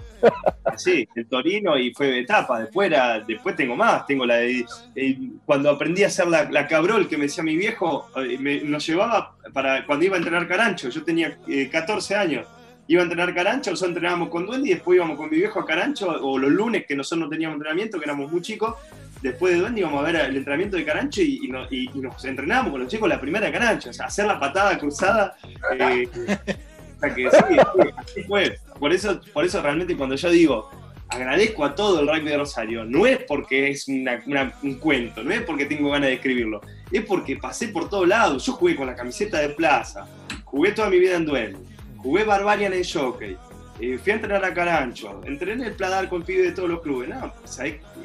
Sí, 0.77 1.07
el 1.15 1.27
Torino 1.27 1.77
y 1.77 1.93
fue 1.93 2.07
de 2.07 2.19
etapa. 2.19 2.61
Después, 2.61 2.91
después 3.27 3.55
tengo 3.55 3.75
más. 3.75 4.05
Tengo 4.07 4.25
la 4.25 4.37
de, 4.37 4.65
eh, 4.95 5.17
cuando 5.45 5.69
aprendí 5.69 6.03
a 6.03 6.07
hacer 6.07 6.27
la, 6.27 6.67
cabrol 6.67 7.07
que 7.07 7.17
me 7.17 7.23
decía 7.23 7.43
mi 7.43 7.57
viejo, 7.57 8.09
eh, 8.15 8.61
nos 8.63 8.85
llevaba 8.85 9.35
para 9.53 9.85
cuando 9.85 10.05
iba 10.05 10.15
a 10.15 10.19
entrenar 10.19 10.47
Carancho. 10.47 10.89
Yo 10.89 11.03
tenía 11.03 11.37
14 11.71 12.13
eh, 12.13 12.17
años. 12.17 12.47
Iba 12.87 13.01
a 13.01 13.03
entrenar 13.03 13.35
Carancho, 13.35 13.69
nosotros 13.69 13.89
entrenábamos 13.89 14.29
con 14.29 14.47
Duende 14.47 14.69
y 14.69 14.73
después 14.73 14.95
íbamos 14.95 15.15
con 15.15 15.29
mi 15.29 15.37
viejo 15.37 15.59
a 15.59 15.65
Carancho, 15.65 16.09
o 16.09 16.39
los 16.39 16.49
lunes 16.49 16.85
que 16.87 16.95
nosotros 16.95 17.25
no 17.25 17.29
teníamos 17.29 17.57
entrenamiento, 17.57 17.99
que 17.99 18.05
éramos 18.05 18.31
muy 18.31 18.41
chicos, 18.41 18.73
después 19.21 19.53
de 19.53 19.59
Duende 19.59 19.81
íbamos 19.81 20.01
a 20.01 20.11
ver 20.11 20.15
el 20.15 20.35
entrenamiento 20.35 20.75
de 20.75 20.85
Carancho 20.85 21.21
y, 21.21 21.51
nos 21.93 22.25
entrenábamos 22.25 22.71
con 22.71 22.81
los 22.81 22.89
chicos 22.89 23.07
la 23.07 23.21
primera 23.21 23.51
Carancho, 23.51 23.91
o 23.91 23.93
sea, 23.93 24.07
hacer 24.07 24.25
la 24.25 24.39
patada 24.39 24.75
cruzada. 24.79 25.35
que 26.99 27.29
sí, 27.29 27.57
así 27.97 28.23
fue. 28.23 28.57
Por 28.79 28.93
eso, 28.93 29.19
por 29.33 29.45
eso 29.45 29.61
realmente 29.61 29.95
cuando 29.95 30.15
yo 30.15 30.29
digo, 30.29 30.69
agradezco 31.09 31.65
a 31.65 31.75
todo 31.75 32.01
el 32.01 32.07
rugby 32.07 32.29
de 32.29 32.37
Rosario, 32.37 32.85
no 32.85 33.05
es 33.05 33.19
porque 33.23 33.71
es 33.71 33.87
un 33.87 34.75
cuento, 34.79 35.23
no 35.23 35.31
es 35.31 35.41
porque 35.41 35.65
tengo 35.65 35.89
ganas 35.89 36.09
de 36.09 36.15
escribirlo, 36.15 36.61
es 36.91 37.03
porque 37.03 37.35
pasé 37.37 37.69
por 37.69 37.89
todos 37.89 38.07
lados. 38.07 38.45
Yo 38.45 38.53
jugué 38.53 38.75
con 38.75 38.87
la 38.87 38.95
camiseta 38.95 39.39
de 39.39 39.49
plaza, 39.49 40.07
jugué 40.45 40.71
toda 40.71 40.89
mi 40.89 40.99
vida 40.99 41.15
en 41.15 41.25
duelo, 41.25 41.59
jugué 41.97 42.23
Barbarian 42.23 42.73
en 42.73 42.83
Jockey, 42.83 43.37
eh, 43.79 43.97
fui 43.97 44.11
a 44.11 44.15
entrenar 44.15 44.45
a 44.45 44.53
Carancho, 44.53 45.21
entrené 45.25 45.67
el 45.67 45.73
Pladar 45.73 46.09
con 46.09 46.23
pibe 46.23 46.43
de 46.43 46.51
todos 46.51 46.69
los 46.69 46.81
clubes. 46.81 47.09
No, 47.09 47.33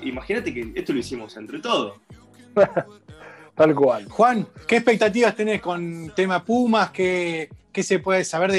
imagínate 0.03 0.55
que 0.55 0.73
esto 0.75 0.93
lo 0.93 0.99
hicimos 0.99 1.37
entre 1.37 1.59
todos. 1.59 1.99
Tal 3.55 3.75
cual. 3.75 4.09
Juan, 4.09 4.47
¿qué 4.67 4.77
expectativas 4.77 5.37
tenés 5.37 5.61
con 5.61 6.13
tema 6.15 6.45
Pumas? 6.45 6.91
¿Qué, 6.91 7.49
qué 7.75 7.83
se 7.83 7.99
puede 7.99 8.25
saber 8.25 8.53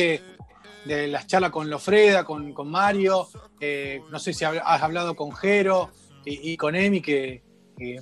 de, 0.86 1.08
las 1.08 1.26
charlas 1.26 1.50
con 1.50 1.68
Lofreda, 1.68 2.24
con, 2.24 2.54
Mario? 2.70 3.28
Eh, 3.60 4.02
no 4.12 4.20
sé 4.20 4.34
si 4.34 4.46
has 4.46 4.84
hablado 4.84 5.16
con 5.16 5.32
Jero 5.32 5.90
y, 6.26 6.56
con 6.58 6.76
Emi, 6.76 7.02
que, 7.02 7.42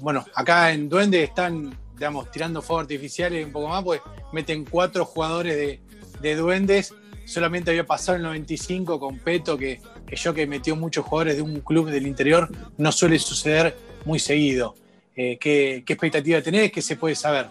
bueno, 0.01 0.25
acá 0.35 0.71
en 0.71 0.89
Duende 0.89 1.23
están, 1.23 1.77
digamos, 1.93 2.29
tirando 2.31 2.61
fuegos 2.61 2.83
artificiales 2.83 3.45
un 3.45 3.53
poco 3.53 3.69
más, 3.69 3.83
pues 3.83 4.01
meten 4.33 4.65
cuatro 4.65 5.05
jugadores 5.05 5.55
de, 5.55 5.81
de 6.19 6.35
Duendes. 6.35 6.93
Solamente 7.25 7.71
había 7.71 7.85
pasado 7.85 8.17
el 8.17 8.23
95 8.23 8.99
con 8.99 9.19
Peto, 9.19 9.57
que, 9.57 9.79
yo 10.07 10.33
que 10.33 10.45
metió 10.47 10.75
muchos 10.75 11.05
jugadores 11.05 11.37
de 11.37 11.41
un 11.41 11.61
club 11.61 11.89
del 11.89 12.05
interior, 12.07 12.49
no 12.77 12.91
suele 12.91 13.19
suceder 13.19 13.77
muy 14.03 14.19
seguido. 14.19 14.75
Eh, 15.15 15.37
¿qué, 15.39 15.83
¿Qué 15.85 15.93
expectativa 15.93 16.41
tenés? 16.41 16.71
¿Qué 16.71 16.81
se 16.81 16.97
puede 16.97 17.15
saber? 17.15 17.47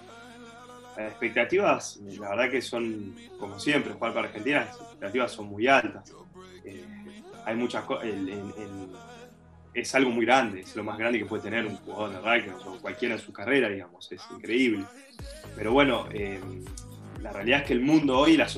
Las 0.96 1.10
expectativas, 1.10 2.00
la 2.18 2.30
verdad 2.30 2.50
que 2.50 2.60
son, 2.60 3.14
como 3.38 3.58
siempre, 3.58 3.92
jugar 3.94 4.12
para 4.12 4.28
Argentina, 4.28 4.60
las 4.60 4.76
expectativas 4.76 5.32
son 5.32 5.46
muy 5.46 5.66
altas. 5.66 6.12
Eh, 6.64 6.84
hay 7.44 7.56
muchas 7.56 7.84
cosas. 7.84 8.08
Es 9.74 9.94
algo 9.94 10.10
muy 10.10 10.26
grande, 10.26 10.60
es 10.60 10.76
lo 10.76 10.84
más 10.84 10.98
grande 10.98 11.18
que 11.18 11.24
puede 11.24 11.42
tener 11.42 11.64
un 11.64 11.76
jugador 11.76 12.10
de 12.10 12.20
rugby 12.20 12.52
o 12.66 12.78
cualquiera 12.78 13.14
en 13.14 13.20
su 13.20 13.32
carrera, 13.32 13.70
digamos, 13.70 14.12
es 14.12 14.22
increíble. 14.36 14.84
Pero 15.56 15.72
bueno, 15.72 16.08
eh, 16.12 16.38
la 17.22 17.32
realidad 17.32 17.60
es 17.60 17.66
que 17.68 17.72
el 17.72 17.80
mundo 17.80 18.18
hoy, 18.18 18.36
la, 18.36 18.48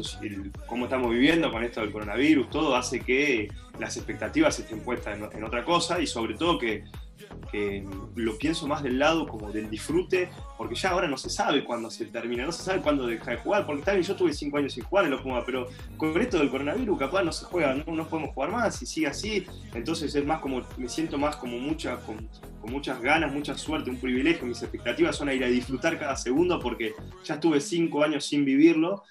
cómo 0.66 0.86
estamos 0.86 1.12
viviendo 1.12 1.52
con 1.52 1.62
esto 1.62 1.82
del 1.82 1.92
coronavirus, 1.92 2.50
todo 2.50 2.74
hace 2.74 2.98
que 2.98 3.48
las 3.78 3.96
expectativas 3.96 4.58
estén 4.58 4.80
puestas 4.80 5.16
en 5.32 5.44
otra 5.44 5.64
cosa 5.64 6.00
y 6.00 6.06
sobre 6.08 6.34
todo 6.34 6.58
que 6.58 6.82
que 7.50 7.86
lo 8.16 8.36
pienso 8.38 8.66
más 8.66 8.82
del 8.82 8.98
lado 8.98 9.26
como 9.26 9.52
del 9.52 9.70
disfrute, 9.70 10.28
porque 10.56 10.74
ya 10.74 10.90
ahora 10.90 11.08
no 11.08 11.16
se 11.16 11.30
sabe 11.30 11.64
cuándo 11.64 11.90
se 11.90 12.06
termina, 12.06 12.44
no 12.44 12.52
se 12.52 12.62
sabe 12.62 12.80
cuándo 12.80 13.06
deja 13.06 13.30
de 13.30 13.36
jugar, 13.36 13.66
porque 13.66 13.82
también 13.82 14.06
yo 14.06 14.16
tuve 14.16 14.32
cinco 14.32 14.58
años 14.58 14.72
sin 14.72 14.84
jugar 14.84 15.04
en 15.04 15.12
los 15.12 15.20
Pumas, 15.22 15.44
pero 15.46 15.68
con 15.96 16.20
esto 16.20 16.38
del 16.38 16.50
coronavirus 16.50 16.98
capaz 16.98 17.22
no 17.22 17.32
se 17.32 17.44
juega, 17.46 17.74
no, 17.74 18.08
podemos 18.08 18.34
jugar 18.34 18.50
más 18.50 18.82
y 18.82 18.86
sigue 18.86 19.06
así, 19.06 19.46
entonces 19.72 20.14
es 20.14 20.24
más 20.24 20.40
como, 20.40 20.62
me 20.76 20.88
siento 20.88 21.18
más 21.18 21.36
como 21.36 21.58
mucha, 21.58 21.96
con, 22.00 22.28
muchas 22.66 23.00
ganas, 23.00 23.32
mucha 23.32 23.56
suerte, 23.56 23.90
un 23.90 24.00
privilegio, 24.00 24.46
mis 24.46 24.62
expectativas 24.62 25.16
son 25.16 25.30
ir 25.30 25.44
a 25.44 25.48
disfrutar 25.48 25.98
cada 25.98 26.16
segundo 26.16 26.58
porque 26.58 26.94
ya 27.24 27.34
estuve 27.34 27.60
cinco 27.60 28.02
años 28.02 28.24
sin 28.24 28.44
vivirlo, 28.44 29.02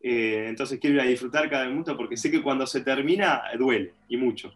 eh, 0.00 0.46
entonces 0.48 0.78
quiero 0.80 0.96
ir 0.96 1.02
a 1.02 1.04
disfrutar 1.04 1.48
cada 1.48 1.66
minuto 1.66 1.96
porque 1.96 2.16
sé 2.16 2.30
que 2.30 2.42
cuando 2.42 2.66
se 2.66 2.80
termina 2.82 3.42
duele 3.58 3.94
y 4.08 4.16
mucho. 4.16 4.52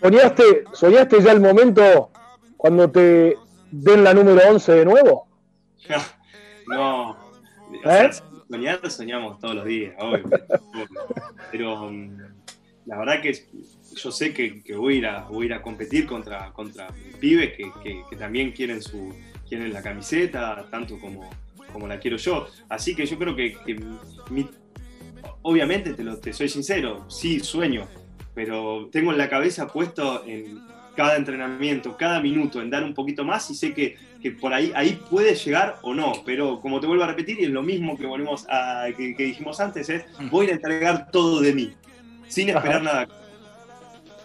¿Soñaste, 0.00 0.64
¿Soñaste 0.72 1.22
ya 1.22 1.32
el 1.32 1.40
momento 1.40 2.10
cuando 2.56 2.90
te 2.90 3.36
den 3.70 4.04
la 4.04 4.14
número 4.14 4.40
11 4.48 4.72
de 4.72 4.84
nuevo? 4.84 5.28
no. 6.66 7.16
¿Eh? 7.84 8.10
soñar 8.50 8.90
soñamos 8.90 9.38
todos 9.38 9.54
los 9.54 9.64
días, 9.64 9.94
obvio. 9.98 10.28
Pero 11.52 11.86
um, 11.86 12.16
la 12.86 12.98
verdad 12.98 13.22
que 13.22 13.32
yo 13.94 14.10
sé 14.10 14.32
que, 14.34 14.62
voy, 14.74 14.94
a 14.94 14.98
ir 14.98 15.06
a, 15.06 15.24
voy 15.24 15.44
a 15.44 15.46
ir 15.46 15.54
a 15.54 15.62
competir 15.62 16.06
contra, 16.06 16.52
contra 16.52 16.88
pibes 17.20 17.52
que, 17.56 18.16
también 18.16 18.52
quieren, 18.52 18.82
su, 18.82 19.14
quieren 19.48 19.72
la 19.72 19.82
camiseta, 19.82 20.66
tanto 20.70 20.98
como, 20.98 21.30
como 21.72 21.86
la 21.86 22.00
quiero 22.00 22.16
yo. 22.16 22.48
Así 22.68 22.96
que 22.96 23.06
yo 23.06 23.18
creo 23.18 23.36
que, 23.36 23.56
obviamente, 25.42 25.94
te, 25.94 26.02
lo, 26.02 26.18
te 26.18 26.32
soy 26.32 26.48
sincero, 26.48 27.08
sí 27.08 27.40
sueño, 27.40 27.86
pero 28.34 28.88
tengo 28.90 29.12
en 29.12 29.18
la 29.18 29.28
cabeza 29.28 29.66
puesto 29.66 30.24
en, 30.26 30.60
cada 31.00 31.16
entrenamiento, 31.16 31.96
cada 31.96 32.20
minuto 32.20 32.60
en 32.60 32.70
dar 32.70 32.84
un 32.84 32.94
poquito 32.94 33.24
más 33.24 33.48
y 33.50 33.54
sé 33.54 33.72
que, 33.72 33.96
que 34.20 34.32
por 34.32 34.52
ahí, 34.52 34.72
ahí 34.74 35.00
puede 35.08 35.34
llegar 35.34 35.78
o 35.82 35.94
no, 35.94 36.12
pero 36.26 36.60
como 36.60 36.80
te 36.80 36.86
vuelvo 36.86 37.04
a 37.04 37.06
repetir, 37.06 37.40
y 37.40 37.44
es 37.44 37.50
lo 37.50 37.62
mismo 37.62 37.96
que, 37.96 38.06
volvemos 38.06 38.46
a, 38.50 38.86
que, 38.96 39.14
que 39.14 39.24
dijimos 39.24 39.60
antes, 39.60 39.88
es 39.88 40.04
voy 40.30 40.48
a 40.48 40.52
entregar 40.52 41.10
todo 41.10 41.40
de 41.40 41.54
mí, 41.54 41.72
sin 42.28 42.50
esperar 42.50 42.82
Ajá. 42.82 42.84
nada. 42.84 43.08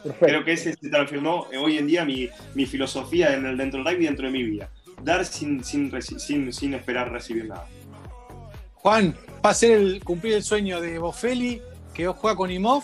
Perfecto. 0.04 0.26
Creo 0.26 0.44
que 0.44 0.52
ese 0.52 0.74
se 0.74 0.90
transformó 0.90 1.48
hoy 1.58 1.78
en 1.78 1.88
día 1.88 2.06
mi, 2.06 2.30
mi 2.54 2.66
filosofía 2.66 3.34
en 3.34 3.46
el, 3.46 3.58
dentro 3.58 3.82
del 3.82 3.94
rugby, 3.94 4.06
dentro 4.06 4.26
de 4.28 4.34
mi 4.34 4.44
vida. 4.44 4.70
Dar 5.02 5.26
sin, 5.26 5.64
sin, 5.64 5.92
sin, 6.02 6.54
sin 6.54 6.74
esperar 6.74 7.12
recibir 7.12 7.46
nada. 7.46 7.68
Juan, 8.74 9.16
¿va 9.44 9.50
a 9.50 9.54
ser 9.54 9.80
el, 9.80 10.04
cumplir 10.04 10.36
el 10.36 10.44
sueño 10.44 10.80
de 10.80 11.00
Bofelli 11.00 11.62
que 11.94 12.06
juega 12.08 12.36
con 12.36 12.52
Imov 12.52 12.84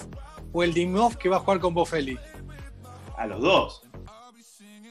o 0.52 0.64
el 0.64 0.74
de 0.74 0.82
Imov 0.82 1.18
que 1.18 1.30
va 1.30 1.38
a 1.38 1.40
jugar 1.40 1.60
con 1.60 1.74
Bofelli? 1.74 2.18
A 3.18 3.26
los 3.28 3.42
dos. 3.42 3.82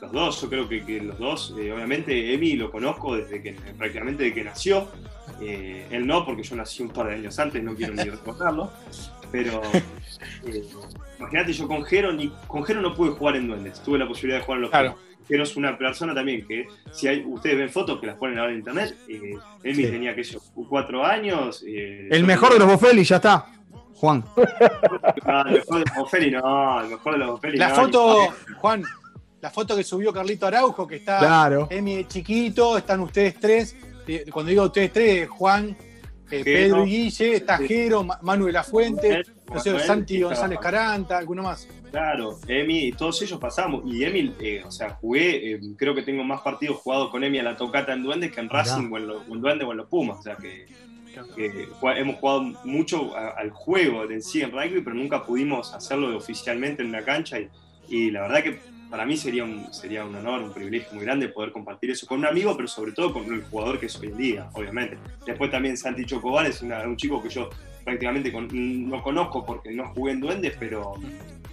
Los 0.01 0.12
dos, 0.12 0.40
yo 0.40 0.49
creo 0.49 0.68
que, 0.68 0.85
que 0.85 1.01
los 1.03 1.18
dos, 1.18 1.55
eh, 1.59 1.70
obviamente 1.73 2.33
Emi 2.33 2.55
lo 2.55 2.70
conozco 2.70 3.16
desde 3.16 3.42
que 3.42 3.53
prácticamente 3.77 4.23
desde 4.25 4.35
que 4.35 4.44
nació. 4.44 4.88
Eh, 5.42 5.87
él 5.90 6.07
no, 6.07 6.25
porque 6.25 6.42
yo 6.42 6.57
nací 6.57 6.83
un 6.83 6.88
par 6.88 7.09
de 7.09 7.14
años 7.14 7.38
antes, 7.38 7.62
no 7.62 7.75
quiero 7.75 7.94
ni 7.94 8.05
recordarlo. 8.05 8.70
Pero 9.31 9.61
eh, 10.46 10.64
imagínate, 11.18 11.53
yo 11.53 11.68
con 11.68 11.85
Jero, 11.85 12.12
ni, 12.12 12.29
con 12.46 12.64
Jero 12.64 12.81
no 12.81 12.94
pude 12.94 13.11
jugar 13.11 13.37
en 13.37 13.49
duendes, 13.49 13.83
tuve 13.83 13.99
la 13.99 14.09
posibilidad 14.09 14.38
de 14.38 14.44
jugar 14.44 14.57
en 14.59 14.62
los 14.62 14.70
Claro. 14.70 14.96
Jero 15.29 15.42
es 15.44 15.57
una 15.57 15.77
persona 15.79 16.14
también 16.14 16.46
que, 16.46 16.66
si 16.92 17.07
hay, 17.07 17.23
ustedes 17.25 17.57
ven 17.59 17.68
fotos 17.70 18.01
que 18.01 18.07
las 18.07 18.16
ponen 18.16 18.38
ahora 18.38 18.53
en 18.53 18.59
internet, 18.59 18.96
Emi 19.07 19.75
Sí. 19.75 19.83
tenía 19.90 20.14
que 20.14 20.25
yo, 20.25 20.40
cuatro 20.68 21.05
años. 21.05 21.62
El 21.66 22.25
mejor 22.25 22.55
de 22.55 22.59
los 22.59 22.66
Boffelli, 22.68 23.05
ya 23.05 23.16
está. 23.16 23.46
Juan. 24.01 24.25
Ah, 25.25 25.45
el 25.47 25.55
mejor 25.57 25.79
de 25.79 25.85
los 25.85 25.97
Bofelli, 25.97 26.31
no, 26.31 26.81
el 26.81 26.89
mejor 26.89 27.13
de 27.13 27.19
los 27.19 27.29
Bofelli. 27.33 27.59
La 27.59 27.69
no, 27.69 27.75
foto, 27.77 28.17
ni- 28.49 28.55
Juan, 28.55 28.83
la 29.41 29.51
foto 29.51 29.77
que 29.77 29.85
subió 29.85 30.13
Carlito 30.13 30.47
Araujo, 30.47 30.87
que 30.87 30.97
está 30.97 31.19
Claro. 31.19 31.67
Emi 31.71 31.97
de 31.97 32.09
chiquito, 32.09 32.79
están 32.79 33.01
ustedes 33.01 33.35
tres. 33.39 33.77
Eh, 34.07 34.25
Cuando 34.33 34.51
digo 34.51 34.65
ustedes 34.65 34.93
tres, 34.93 35.29
Juan, 35.29 35.77
eh. 36.31 36.43
Pedro 36.45 36.85
y 36.85 36.91
Guille, 36.91 37.35
está 37.35 37.59
Sí. 37.59 37.69
Jero, 37.69 38.03
Ma- 38.05 38.19
Manu 38.23 38.47
de 38.47 38.53
la 38.53 38.65
Fuente, 38.65 39.23
no 39.53 39.61
sé, 39.61 39.71
Manuel, 39.71 39.87
Santi 39.87 40.21
González 40.23 40.59
Caranta, 40.59 41.19
alguno 41.19 41.43
más. 41.43 41.69
Claro, 41.91 42.39
Emi, 42.47 42.85
y 42.87 42.93
todos 42.93 43.21
ellos 43.23 43.39
pasamos. 43.41 43.83
Y 43.85 44.05
Emi, 44.05 44.35
eh, 44.41 44.63
o 44.65 44.71
sea, 44.71 44.91
jugué, 45.01 45.55
eh, 45.55 45.61
creo 45.77 45.93
que 45.95 46.03
tengo 46.03 46.23
más 46.25 46.41
partidos 46.41 46.77
jugados 46.79 47.11
con 47.11 47.23
Emi 47.25 47.39
a 47.41 47.43
la 47.43 47.57
tocata 47.57 47.93
en 47.93 48.03
Duendes 48.05 48.33
que 48.33 48.41
en. 48.41 48.49
Racing 48.49 48.91
o 48.93 48.97
en, 48.97 49.07
los, 49.09 49.29
o 49.29 49.35
en 49.35 49.41
Duendes 49.41 49.67
o 49.69 49.73
en 49.73 49.77
los 49.79 49.89
Pumas. 49.89 50.19
O 50.19 50.23
sea, 50.23 50.37
que, 50.37 50.67
que 51.37 51.68
hemos 51.96 52.16
jugado 52.16 52.42
mucho 52.64 53.16
a- 53.16 53.31
al 53.38 53.51
juego 53.51 54.07
de 54.07 54.14
en 54.14 54.23
sí 54.23 54.42
en 54.42 54.51
rugby, 54.53 54.81
pero 54.83 54.94
nunca 54.96 55.25
pudimos 55.25 55.75
hacerlo 55.75 56.16
oficialmente 56.16 56.83
en 56.83 56.88
una 56.88 57.03
cancha. 57.05 57.38
Y, 57.38 57.49
y 57.88 58.11
la 58.11 58.23
verdad 58.23 58.42
que 58.42 58.59
para 58.90 59.05
mí 59.07 59.16
sería 59.16 59.44
un, 59.44 59.73
sería 59.73 60.05
un 60.05 60.14
honor, 60.16 60.42
un 60.42 60.53
privilegio 60.53 60.88
muy 60.92 61.05
grande 61.05 61.29
poder 61.29 61.53
compartir 61.53 61.90
eso 61.90 62.07
con 62.07 62.18
un 62.18 62.27
amigo, 62.27 62.57
pero 62.57 62.66
sobre 62.68 62.92
todo 62.92 63.12
con 63.12 63.25
el 63.33 63.42
jugador 63.44 63.79
que 63.79 63.87
es 63.87 63.96
hoy 64.01 64.09
en 64.09 64.16
día, 64.16 64.49
obviamente. 64.55 64.99
Después 65.25 65.51
también 65.51 65.77
Santi 65.77 66.05
Chocobar 66.05 66.46
es 66.46 66.61
una- 66.62 66.83
un 66.83 66.96
chico 66.96 67.23
que 67.23 67.29
yo 67.29 67.49
prácticamente 67.85 68.33
con- 68.33 68.49
no 68.88 69.03
conozco 69.03 69.44
porque 69.46 69.70
no 69.73 69.87
jugué 69.94 70.12
en 70.12 70.20
Duendes, 70.20 70.55
pero 70.59 70.94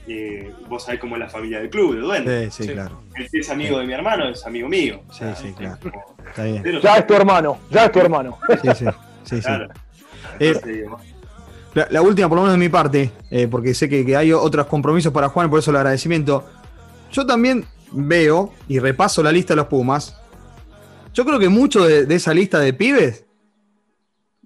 eh, 0.10 0.54
vos 0.70 0.84
sabés 0.86 1.00
cómo 1.02 1.16
es 1.16 1.20
la 1.20 1.30
familia 1.30 1.60
del 1.60 1.70
club 1.70 1.94
de 1.96 2.00
Duendes. 2.02 2.54
Sí, 2.56 2.64
sí, 2.64 2.70
Sí. 2.70 2.74
claro. 2.76 3.02
Él 3.16 3.28
es 3.32 3.50
amigo 3.50 3.78
de 3.80 3.86
mi 3.86 3.94
hermano, 3.94 4.30
es 4.30 4.46
amigo 4.46 4.70
mío. 4.70 5.02
Sí, 5.12 5.26
sí, 5.36 5.52
claro. 5.54 5.78
como- 5.82 6.16
Está 6.30 6.44
bien. 6.46 6.64
pero- 6.64 6.80
Ya 6.80 6.98
es 6.98 7.08
tu 7.08 7.14
hermano, 7.14 7.58
ya 7.70 7.86
es 7.86 7.92
tu 7.92 8.00
hermano. 8.00 8.38
Sí, 8.62 8.70
sí. 8.76 8.86
Sí, 9.28 9.42
sí. 9.42 9.52
Eh, 10.40 10.86
La, 11.74 11.88
la 11.92 12.02
última, 12.02 12.28
por 12.28 12.38
lo 12.38 12.42
menos 12.44 12.58
de 12.58 12.66
mi 12.66 12.70
parte, 12.70 13.12
eh, 13.30 13.48
porque 13.48 13.76
sé 13.76 13.88
que, 13.88 14.04
que 14.04 14.16
hay 14.16 14.34
otros 14.34 14.66
compromisos 14.66 15.14
para 15.14 15.30
Juan, 15.30 15.48
por 15.48 15.60
eso 15.60 15.70
el 15.70 15.78
agradecimiento. 15.78 16.44
Yo 17.12 17.24
también 17.24 17.66
veo 17.92 18.52
y 18.68 18.80
repaso 18.80 19.22
la 19.22 19.32
lista 19.32 19.54
de 19.54 19.58
los 19.58 19.68
Pumas. 19.68 20.18
Yo 21.14 21.24
creo 21.24 21.38
que 21.38 21.50
mucho 21.50 21.86
de, 21.86 22.06
de 22.06 22.16
esa 22.16 22.34
lista 22.34 22.60
de 22.60 22.74
pibes, 22.74 23.26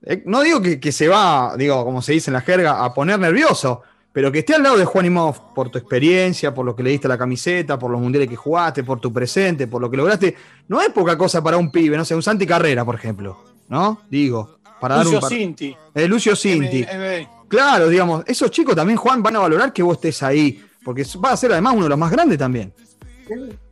eh, 0.05 0.23
no 0.25 0.41
digo 0.41 0.61
que, 0.61 0.79
que 0.79 0.91
se 0.91 1.07
va, 1.07 1.55
digo, 1.57 1.85
como 1.85 2.01
se 2.01 2.11
dice 2.11 2.31
en 2.31 2.33
la 2.33 2.41
jerga, 2.41 2.83
a 2.83 2.93
poner 2.93 3.17
nervioso, 3.17 3.81
pero 4.11 4.29
que 4.29 4.39
esté 4.39 4.55
al 4.55 4.63
lado 4.63 4.77
de 4.77 4.83
Juan 4.83 5.05
Imov 5.05 5.53
por 5.53 5.69
tu 5.69 5.77
experiencia, 5.77 6.53
por 6.53 6.65
lo 6.65 6.75
que 6.75 6.83
le 6.83 6.89
diste 6.89 7.07
a 7.07 7.09
la 7.09 7.17
camiseta, 7.17 7.79
por 7.79 7.91
los 7.91 8.01
mundiales 8.01 8.29
que 8.29 8.35
jugaste, 8.35 8.83
por 8.83 8.99
tu 8.99 9.13
presente, 9.13 9.67
por 9.67 9.81
lo 9.81 9.89
que 9.89 9.95
lograste, 9.95 10.35
no 10.67 10.81
es 10.81 10.89
poca 10.89 11.17
cosa 11.17 11.41
para 11.41 11.55
un 11.55 11.71
pibe, 11.71 11.95
no 11.95 12.03
sé, 12.03 12.13
un 12.13 12.23
Santi 12.23 12.45
Carrera, 12.45 12.83
por 12.83 12.95
ejemplo, 12.95 13.41
¿no? 13.69 14.01
Digo, 14.09 14.57
para 14.81 14.95
dar 14.95 15.05
Lucio 15.05 15.17
un 15.19 15.21
par- 15.21 15.29
Cinti. 15.29 15.75
Eh, 15.95 16.07
Lucio 16.07 16.35
Cinti. 16.35 16.85
M- 16.89 17.29
Claro, 17.47 17.87
digamos, 17.89 18.23
esos 18.27 18.49
chicos 18.49 18.75
también, 18.75 18.97
Juan, 18.97 19.21
van 19.21 19.35
a 19.35 19.39
valorar 19.39 19.71
que 19.73 19.83
vos 19.83 19.95
estés 19.97 20.23
ahí, 20.23 20.61
porque 20.85 21.05
va 21.23 21.31
a 21.31 21.37
ser 21.37 21.51
además 21.51 21.73
uno 21.75 21.83
de 21.83 21.89
los 21.89 21.97
más 21.97 22.09
grandes 22.11 22.37
también. 22.37 22.73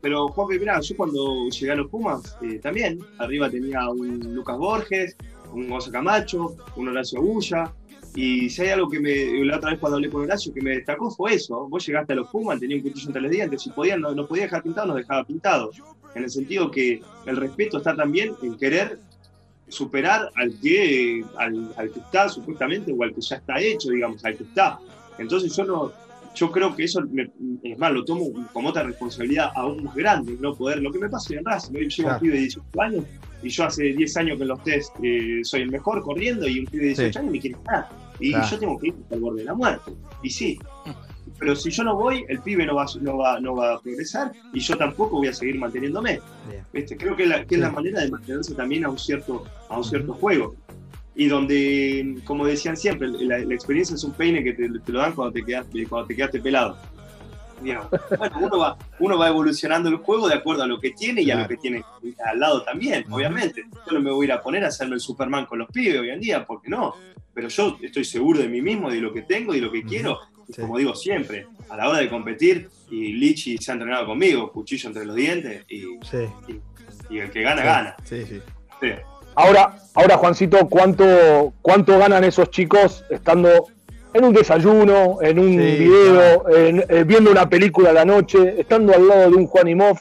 Pero 0.01 0.27
Juan, 0.29 0.47
mirá, 0.59 0.79
yo 0.81 0.95
cuando 0.95 1.47
llegué 1.49 1.71
a 1.71 1.75
los 1.75 1.87
Pumas, 1.89 2.37
eh, 2.41 2.59
también, 2.59 2.99
arriba 3.17 3.49
tenía 3.49 3.89
un 3.89 4.19
Lucas 4.33 4.57
Borges, 4.57 5.15
un 5.53 5.69
Gonzalo 5.69 5.93
Camacho, 5.93 6.55
un 6.75 6.87
Horacio 6.89 7.21
Bulla, 7.21 7.73
y 8.15 8.49
si 8.49 8.61
hay 8.63 8.69
algo 8.69 8.89
que 8.89 8.99
me, 8.99 9.45
la 9.45 9.57
otra 9.57 9.71
vez 9.71 9.79
cuando 9.79 9.97
hablé 9.97 10.09
con 10.09 10.23
Horacio, 10.23 10.53
que 10.53 10.61
me 10.61 10.71
destacó 10.71 11.09
fue 11.11 11.35
eso, 11.35 11.67
vos 11.69 11.85
llegaste 11.85 12.13
a 12.13 12.15
los 12.17 12.29
Pumas, 12.29 12.59
tenía 12.59 12.77
un 12.77 12.83
cuchillo 12.83 13.07
entre 13.07 13.21
los 13.21 13.31
dientes, 13.31 13.61
si 13.61 13.69
podían, 13.71 14.01
no, 14.01 14.13
nos 14.13 14.27
podía 14.27 14.43
dejar 14.43 14.63
pintados, 14.63 14.87
nos 14.89 14.97
dejaba 14.97 15.23
pintados, 15.25 15.81
en 16.15 16.23
el 16.23 16.29
sentido 16.29 16.71
que 16.71 17.01
el 17.25 17.37
respeto 17.37 17.77
está 17.77 17.95
también 17.95 18.33
en 18.41 18.57
querer 18.57 18.99
superar 19.69 20.29
al 20.35 20.59
que, 20.59 21.23
al, 21.37 21.73
al 21.77 21.91
que 21.91 21.99
está 21.99 22.27
supuestamente, 22.29 22.93
o 22.97 23.03
al 23.03 23.13
que 23.13 23.21
ya 23.21 23.37
está 23.37 23.59
hecho, 23.59 23.89
digamos, 23.89 24.23
al 24.25 24.35
que 24.37 24.43
está. 24.43 24.79
Entonces 25.17 25.55
yo 25.55 25.63
no, 25.65 25.91
yo 26.35 26.51
creo 26.51 26.75
que 26.75 26.83
eso, 26.85 27.01
me- 27.11 27.29
es 27.63 27.77
más, 27.77 27.91
lo 27.91 28.03
tomo 28.05 28.25
como 28.53 28.69
otra 28.69 28.83
responsabilidad 28.83 29.51
aún 29.55 29.83
más 29.83 29.95
grande, 29.95 30.37
no 30.39 30.55
poder, 30.55 30.79
lo 30.81 30.91
que 30.91 30.99
me 30.99 31.09
pasa 31.09 31.33
en 31.35 31.43
Racing, 31.45 31.73
¿no? 31.73 31.79
yo 31.81 31.87
llevo 31.87 32.03
Claro. 32.09 32.15
un 32.15 32.21
pibe 32.21 32.33
de 32.35 32.39
18 32.41 32.81
años 32.81 33.03
y 33.41 33.49
yo 33.49 33.63
hace 33.65 33.83
10 33.83 34.17
años 34.17 34.37
que 34.37 34.43
en 34.43 34.49
los 34.49 34.63
test 34.63 34.93
eh, 35.03 35.39
soy 35.43 35.61
el 35.61 35.71
mejor 35.71 36.01
corriendo 36.03 36.47
y 36.47 36.59
un 36.59 36.65
pibe 36.65 36.83
de 36.83 36.87
18 36.89 37.11
Sí. 37.13 37.19
años 37.19 37.31
me 37.31 37.39
quiere 37.39 37.57
ganar. 37.65 37.87
Y 38.19 38.31
Claro. 38.31 38.47
yo 38.49 38.59
tengo 38.59 38.79
que 38.79 38.87
ir 38.87 38.93
hasta 39.01 39.15
el 39.15 39.21
borde 39.21 39.39
de 39.39 39.45
la 39.45 39.53
muerte. 39.53 39.91
Y 40.23 40.29
sí, 40.29 40.59
pero 41.39 41.55
si 41.55 41.71
yo 41.71 41.83
no 41.83 41.95
voy, 41.95 42.25
el 42.27 42.41
pibe 42.41 42.65
no 42.65 42.75
va, 42.75 42.85
no 43.01 43.17
va, 43.17 43.39
no 43.39 43.55
va 43.55 43.75
a 43.75 43.79
progresar 43.79 44.31
y 44.53 44.59
yo 44.59 44.77
tampoco 44.77 45.17
voy 45.17 45.27
a 45.29 45.33
seguir 45.33 45.57
manteniéndome. 45.57 46.19
¿viste? 46.73 46.97
Creo 46.97 47.15
que, 47.15 47.25
la- 47.25 47.45
que 47.45 47.55
es 47.55 47.61
la 47.61 47.71
manera 47.71 48.01
de 48.01 48.11
mantenerse 48.11 48.53
también 48.55 48.85
a 48.85 48.89
un 48.89 48.97
cierto, 48.99 49.45
a 49.69 49.77
un 49.77 49.83
cierto 49.83 50.13
juego. 50.13 50.55
Y 51.15 51.27
donde, 51.27 52.17
como 52.25 52.45
decían 52.45 52.77
siempre, 52.77 53.07
la, 53.09 53.39
la 53.39 53.53
experiencia 53.53 53.95
es 53.95 54.03
un 54.03 54.13
peine 54.13 54.43
que 54.43 54.53
te, 54.53 54.69
te 54.69 54.91
lo 54.91 54.99
dan 54.99 55.13
cuando 55.13 55.33
te 55.33 55.43
quedaste, 55.43 55.85
cuando 55.87 56.07
te 56.07 56.15
quedaste 56.15 56.39
pelado. 56.41 56.77
Digamos. 57.61 57.87
Bueno, 58.17 58.37
uno 58.39 58.57
va, 58.57 58.77
uno 58.99 59.17
va 59.17 59.27
evolucionando 59.27 59.89
el 59.89 59.97
juego 59.97 60.29
de 60.29 60.35
acuerdo 60.35 60.63
a 60.63 60.67
lo 60.67 60.79
que 60.79 60.91
tiene 60.91 61.21
y 61.23 61.31
a 61.31 61.35
lo 61.35 61.39
Claro. 61.41 61.49
que 61.49 61.57
tiene 61.57 61.83
al 62.25 62.39
lado 62.39 62.63
también, 62.63 63.03
obviamente. 63.11 63.65
Yo 63.85 63.91
no 63.93 63.99
me 64.01 64.11
voy 64.11 64.23
a 64.23 64.27
ir 64.27 64.31
a 64.33 64.41
poner 64.41 64.63
a 64.63 64.67
hacerme 64.67 64.95
el 64.95 65.01
Superman 65.01 65.45
con 65.45 65.59
los 65.59 65.67
pibes 65.69 65.99
hoy 65.99 66.09
en 66.09 66.21
día, 66.21 66.45
porque 66.45 66.69
no. 66.69 66.95
Pero 67.33 67.49
yo 67.49 67.77
estoy 67.81 68.05
seguro 68.05 68.39
de 68.39 68.47
mí 68.47 68.61
mismo, 68.61 68.89
de 68.89 69.01
lo 69.01 69.11
que 69.13 69.23
tengo 69.23 69.53
y 69.53 69.59
lo 69.59 69.69
que 69.71 69.79
Ujú. 69.79 69.89
quiero. 69.89 70.19
Y 70.49 70.53
Sí. 70.53 70.61
Como 70.61 70.77
digo 70.79 70.95
siempre, 70.95 71.45
a 71.69 71.77
la 71.77 71.87
hora 71.89 71.99
de 71.99 72.09
competir, 72.09 72.69
y 72.89 73.13
Lichi 73.13 73.57
se 73.59 73.71
ha 73.71 73.75
entrenado 73.75 74.07
conmigo, 74.07 74.51
cuchillo 74.51 74.89
entre 74.89 75.05
los 75.05 75.15
dientes, 75.15 75.63
y, 75.69 75.81
Sí. 76.03 76.27
y 77.11 77.19
el 77.19 77.29
que 77.29 77.41
gana, 77.43 77.63
gana. 77.63 77.95
Sí, 78.03 78.25
sí. 78.27 78.41
Sí. 78.81 78.87
Ahora, 79.35 79.75
ahora 79.93 80.17
Juancito, 80.17 80.67
¿cuánto, 80.67 81.53
¿cuánto 81.61 81.97
ganan 81.99 82.23
esos 82.23 82.49
chicos 82.49 83.05
estando 83.11 83.67
en 84.13 84.25
un 84.25 84.33
desayuno, 84.33 85.19
en 85.21 85.37
un 85.37 85.49
Sí, 85.51 85.57
video, 85.57 86.49
en- 86.49 86.83
eh, 86.89 87.03
viendo 87.05 87.29
una 87.29 87.47
película 87.47 87.91
a 87.91 87.93
la 87.93 88.05
noche, 88.05 88.59
estando 88.59 88.93
al 88.95 89.07
lado 89.07 89.29
de 89.29 89.35
un 89.37 89.45
Juan 89.45 89.67
Imov? 89.67 89.99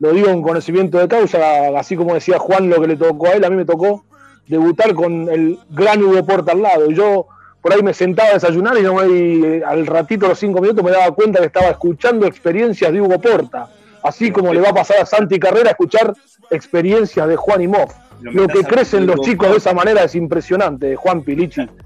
Lo 0.00 0.12
digo 0.12 0.28
en 0.28 0.42
conocimiento 0.42 0.98
de 0.98 1.08
causa, 1.08 1.76
así 1.78 1.96
como 1.96 2.12
decía 2.14 2.38
Juan 2.38 2.68
lo 2.68 2.80
que 2.80 2.88
le 2.88 2.96
tocó 2.96 3.28
a 3.28 3.32
él, 3.32 3.44
a 3.44 3.50
mí 3.50 3.56
me 3.56 3.64
tocó 3.64 4.04
debutar 4.46 4.94
con 4.94 5.28
el 5.30 5.58
gran 5.70 6.02
Hugo 6.02 6.24
Porta 6.26 6.52
al 6.52 6.60
lado. 6.62 6.90
Y 6.90 6.94
yo 6.94 7.26
por 7.68 7.76
ahí 7.76 7.82
me 7.82 7.92
sentaba 7.92 8.30
a 8.30 8.34
desayunar 8.34 8.78
y, 8.78 8.82
no 8.82 8.94
me, 8.94 9.08
y 9.08 9.62
al 9.62 9.86
ratito, 9.86 10.26
los 10.26 10.38
cinco 10.38 10.62
minutos, 10.62 10.82
me 10.82 10.90
daba 10.90 11.10
cuenta 11.14 11.38
que 11.40 11.46
estaba 11.46 11.66
escuchando 11.68 12.24
experiencias 12.26 12.90
de 12.90 12.98
Hugo 13.02 13.20
Porta. 13.20 13.68
Así 14.02 14.30
como 14.30 14.54
le 14.54 14.60
va 14.62 14.70
a 14.70 14.74
pasar 14.74 15.00
a 15.02 15.04
Santi 15.06 15.38
Carrera 15.38 15.70
escuchar 15.72 16.14
experiencias 16.50 17.28
de 17.28 17.36
Juan 17.36 17.60
Imov. 17.60 17.88
Pero 18.20 18.32
Lo 18.32 18.46
me 18.46 18.52
que 18.54 18.64
crecen 18.64 19.06
los 19.06 19.20
chicos 19.20 19.50
de 19.50 19.58
esa 19.58 19.74
manera 19.74 20.02
es 20.02 20.14
impresionante, 20.14 20.96
Juan 20.96 21.20
Pilichi. 21.22 21.68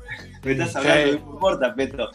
Me 0.45 0.53
estás 0.53 0.75
hablando 0.75 1.05
de 1.13 1.15
Hugo 1.19 1.39
Porta, 1.39 1.73
Petro. 1.73 2.11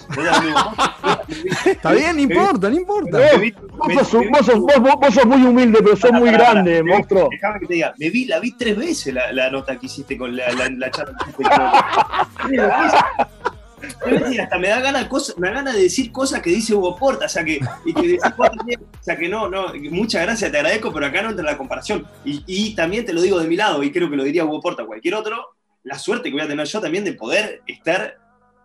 Está 1.65 1.91
bien, 1.93 2.17
no 2.17 2.21
importa, 2.23 2.69
no 2.69 2.75
importa. 2.75 3.19
Vos 3.19 3.25
sos, 3.29 3.39
me 3.39 4.25
vi- 4.27 4.29
vos 4.29 4.45
sos- 4.45 4.59
vos- 4.59 4.79
vos- 4.81 4.95
vos 4.99 5.13
sos 5.13 5.25
muy 5.25 5.41
humilde, 5.45 5.79
pero 5.81 5.95
sos 5.95 6.11
muy 6.11 6.29
grande, 6.31 6.71
Me 6.71 6.81
vi- 6.81 6.89
monstruo. 6.89 7.29
Déjame 7.31 7.59
que 7.61 7.67
te 7.67 7.73
diga, 7.75 7.93
me 7.97 8.09
vi, 8.09 8.25
la 8.25 8.39
vi 8.41 8.51
tres 8.57 8.75
veces 8.77 9.13
la, 9.13 9.31
la 9.31 9.49
nota 9.49 9.77
que 9.77 9.85
hiciste 9.85 10.17
con 10.17 10.35
la, 10.35 10.51
la, 10.51 10.67
la 10.69 10.91
charla 10.91 11.15
que 11.23 11.31
hiciste 11.31 11.43
con 11.55 12.51
Hasta 14.41 14.57
me 14.57 14.69
da 14.69 14.79
ganas 14.79 15.07
ganas 15.37 15.75
de 15.75 15.83
decir 15.83 16.11
cosas 16.11 16.41
que 16.41 16.49
dice 16.49 16.73
Hugo 16.73 16.95
Porta, 16.95 17.25
o 17.25 17.29
sea 17.29 17.43
que, 17.43 17.59
y 17.85 17.93
que 17.93 18.17
o 18.17 19.03
sea 19.03 19.15
que 19.15 19.29
no, 19.29 19.49
no, 19.49 19.73
muchas 19.91 20.23
gracias, 20.23 20.51
te 20.51 20.57
agradezco, 20.57 20.91
pero 20.91 21.05
acá 21.05 21.21
no 21.21 21.29
entra 21.29 21.45
la 21.45 21.57
comparación. 21.57 22.07
Y, 22.25 22.43
y 22.47 22.75
también 22.75 23.05
te 23.05 23.13
lo 23.13 23.21
digo 23.21 23.39
de 23.39 23.47
mi 23.47 23.55
lado, 23.55 23.83
y 23.83 23.91
creo 23.91 24.09
que 24.09 24.15
lo 24.15 24.23
diría 24.23 24.45
Hugo 24.45 24.61
Porta, 24.61 24.85
cualquier 24.85 25.15
otro, 25.15 25.55
la 25.83 25.97
suerte 25.99 26.29
que 26.29 26.35
voy 26.35 26.41
a 26.41 26.47
tener 26.47 26.65
yo 26.65 26.81
también 26.81 27.03
de 27.03 27.13
poder 27.13 27.61
estar 27.67 28.17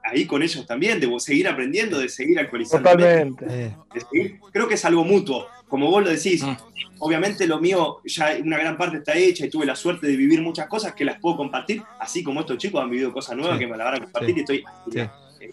ahí 0.04 0.26
con 0.26 0.42
ellos 0.42 0.66
también, 0.66 1.00
de 1.00 1.08
seguir 1.20 1.48
aprendiendo, 1.48 1.98
de 1.98 2.08
seguir 2.08 2.38
actualizando. 2.38 2.90
Totalmente. 2.90 3.46
De 3.46 4.00
seguir. 4.10 4.40
Creo 4.52 4.68
que 4.68 4.74
es 4.74 4.84
algo 4.84 5.04
mutuo. 5.04 5.46
Como 5.72 5.88
vos 5.90 6.04
lo 6.04 6.10
decís, 6.10 6.42
Mm. 6.44 6.54
obviamente 6.98 7.46
lo 7.46 7.58
mío 7.58 8.00
ya 8.04 8.36
una 8.44 8.58
gran 8.58 8.76
parte 8.76 8.98
está 8.98 9.14
hecha 9.14 9.46
y 9.46 9.48
tuve 9.48 9.64
la 9.64 9.74
suerte 9.74 10.06
de 10.06 10.14
vivir 10.16 10.42
muchas 10.42 10.66
cosas 10.66 10.92
que 10.94 11.02
las 11.02 11.18
puedo 11.18 11.38
compartir, 11.38 11.82
así 11.98 12.22
como 12.22 12.40
estos 12.40 12.58
chicos 12.58 12.82
han 12.82 12.90
vivido 12.90 13.10
cosas 13.10 13.36
nuevas 13.38 13.54
Sí. 13.58 13.64
que 13.64 13.70
me 13.70 13.78
la 13.78 13.84
van 13.84 13.94
a 13.94 14.00
compartir 14.00 14.34
Sí. 14.34 14.36
y 14.36 14.40
estoy 14.40 14.64
Sí. 14.92 14.98
eh, 15.00 15.10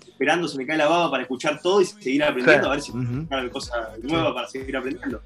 esperando, 0.10 0.50
se 0.50 0.58
me 0.58 0.66
cae 0.68 0.76
la 0.78 0.90
baba 0.90 1.10
para 1.10 1.24
escuchar 1.24 1.62
todo 1.62 1.80
y 1.80 1.86
seguir 1.86 2.22
aprendiendo, 2.26 2.64
Sí. 2.66 2.68
a 2.68 2.72
ver 2.74 2.82
si 2.82 2.92
Ujú. 2.92 3.28
hay 3.34 3.50
cosas 3.50 3.78
nuevas 4.04 4.34
para 4.34 4.48
seguir 4.50 4.76
aprendiendo. 4.76 5.22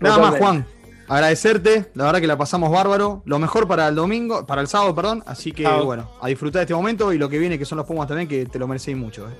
Nada 0.00 0.18
más. 0.18 0.36
Juan. 0.36 0.66
Agradecerte, 1.08 1.86
la 1.94 2.04
verdad 2.04 2.20
que 2.20 2.26
la 2.26 2.36
pasamos 2.36 2.70
bárbaro. 2.70 3.22
Lo 3.24 3.38
mejor 3.38 3.66
para 3.66 3.88
el 3.88 3.94
domingo, 3.94 4.46
para 4.46 4.60
el 4.60 4.68
sábado, 4.68 4.94
perdón. 4.94 5.24
Así 5.26 5.50
que 5.50 5.66
bueno, 5.66 6.08
a 6.20 6.28
disfrutar 6.28 6.60
de 6.60 6.64
este 6.64 6.74
momento 6.74 7.12
y 7.12 7.18
lo 7.18 7.28
que 7.30 7.38
viene, 7.38 7.58
que 7.58 7.64
son 7.64 7.78
los 7.78 7.86
Pumas 7.86 8.06
también, 8.06 8.28
que 8.28 8.44
te 8.46 8.58
lo 8.58 8.68
merecéis 8.68 8.96
mucho. 8.98 9.26
eh. 9.28 9.32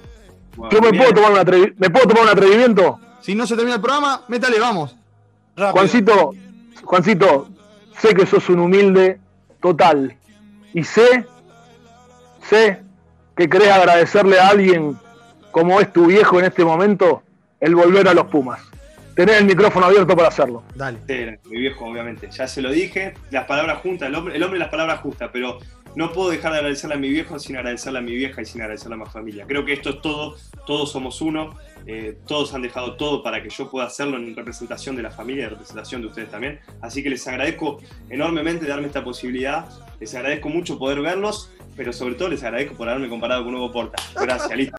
Yo 0.72 0.80
me 0.80 0.90
bien. 0.90 1.04
puedo, 1.04 1.14
tomar 1.14 1.30
un 1.54 1.74
¿Me 1.78 1.90
puedo 1.90 2.06
tomar 2.08 2.24
un 2.24 2.28
atrevimiento? 2.30 2.98
Si 3.20 3.34
no 3.34 3.46
se 3.46 3.54
termina 3.54 3.76
el 3.76 3.80
programa, 3.80 4.22
métale, 4.28 4.58
vamos. 4.58 4.96
Rápido. 5.56 5.72
Juancito, 5.72 6.30
Juancito, 6.82 7.48
sé 7.98 8.14
que 8.14 8.26
sos 8.26 8.48
un 8.48 8.60
humilde 8.60 9.18
total. 9.60 10.16
Y 10.72 10.84
sé, 10.84 11.26
sé 12.48 12.82
que 13.36 13.48
querés 13.48 13.70
agradecerle 13.70 14.38
a 14.38 14.48
alguien 14.48 14.96
como 15.50 15.80
es 15.80 15.92
tu 15.92 16.06
viejo 16.06 16.38
en 16.38 16.46
este 16.46 16.64
momento 16.64 17.22
el 17.58 17.74
volver 17.74 18.08
a 18.08 18.14
los 18.14 18.26
Pumas. 18.26 18.60
Tenés 19.14 19.36
el 19.36 19.44
micrófono 19.44 19.86
abierto 19.86 20.16
para 20.16 20.28
hacerlo. 20.28 20.62
Dale. 20.74 20.98
Sí, 21.06 21.48
mi 21.50 21.58
viejo, 21.58 21.84
obviamente. 21.84 22.30
Ya 22.30 22.46
se 22.46 22.62
lo 22.62 22.70
dije, 22.70 23.14
las 23.30 23.44
palabras 23.44 23.80
juntas, 23.82 24.08
el 24.08 24.14
hombre, 24.14 24.36
el 24.36 24.42
hombre 24.42 24.58
las 24.58 24.68
palabras 24.68 25.00
justas, 25.00 25.28
pero 25.32 25.58
no 25.94 26.12
puedo 26.12 26.30
dejar 26.30 26.52
de 26.52 26.58
agradecerle 26.58 26.94
a 26.94 26.98
mi 26.98 27.08
viejo 27.08 27.38
sin 27.38 27.56
agradecerle 27.56 27.98
a 27.98 28.02
mi 28.02 28.14
vieja 28.14 28.40
y 28.40 28.46
sin 28.46 28.62
agradecerle 28.62 28.94
a 28.94 28.98
mi 28.98 29.06
familia. 29.06 29.44
Creo 29.46 29.64
que 29.64 29.72
esto 29.72 29.90
es 29.90 30.00
todo, 30.00 30.36
todos 30.66 30.92
somos 30.92 31.20
uno, 31.20 31.54
eh, 31.86 32.18
todos 32.26 32.54
han 32.54 32.62
dejado 32.62 32.96
todo 32.96 33.22
para 33.22 33.42
que 33.42 33.50
yo 33.50 33.70
pueda 33.70 33.86
hacerlo 33.86 34.16
en 34.16 34.34
representación 34.34 34.96
de 34.96 35.02
la 35.02 35.10
familia, 35.10 35.44
en 35.44 35.50
representación 35.50 36.00
de 36.00 36.08
ustedes 36.08 36.30
también. 36.30 36.60
Así 36.80 37.02
que 37.02 37.10
les 37.10 37.26
agradezco 37.26 37.78
enormemente 38.08 38.66
darme 38.66 38.86
esta 38.86 39.02
posibilidad, 39.02 39.66
les 39.98 40.14
agradezco 40.14 40.48
mucho 40.48 40.78
poder 40.78 41.00
verlos, 41.00 41.50
pero 41.76 41.92
sobre 41.92 42.14
todo 42.14 42.28
les 42.28 42.42
agradezco 42.42 42.74
por 42.76 42.88
haberme 42.88 43.08
comparado 43.08 43.44
con 43.44 43.54
Hugo 43.54 43.72
Porta. 43.72 44.02
Gracias, 44.14 44.56
listo. 44.56 44.68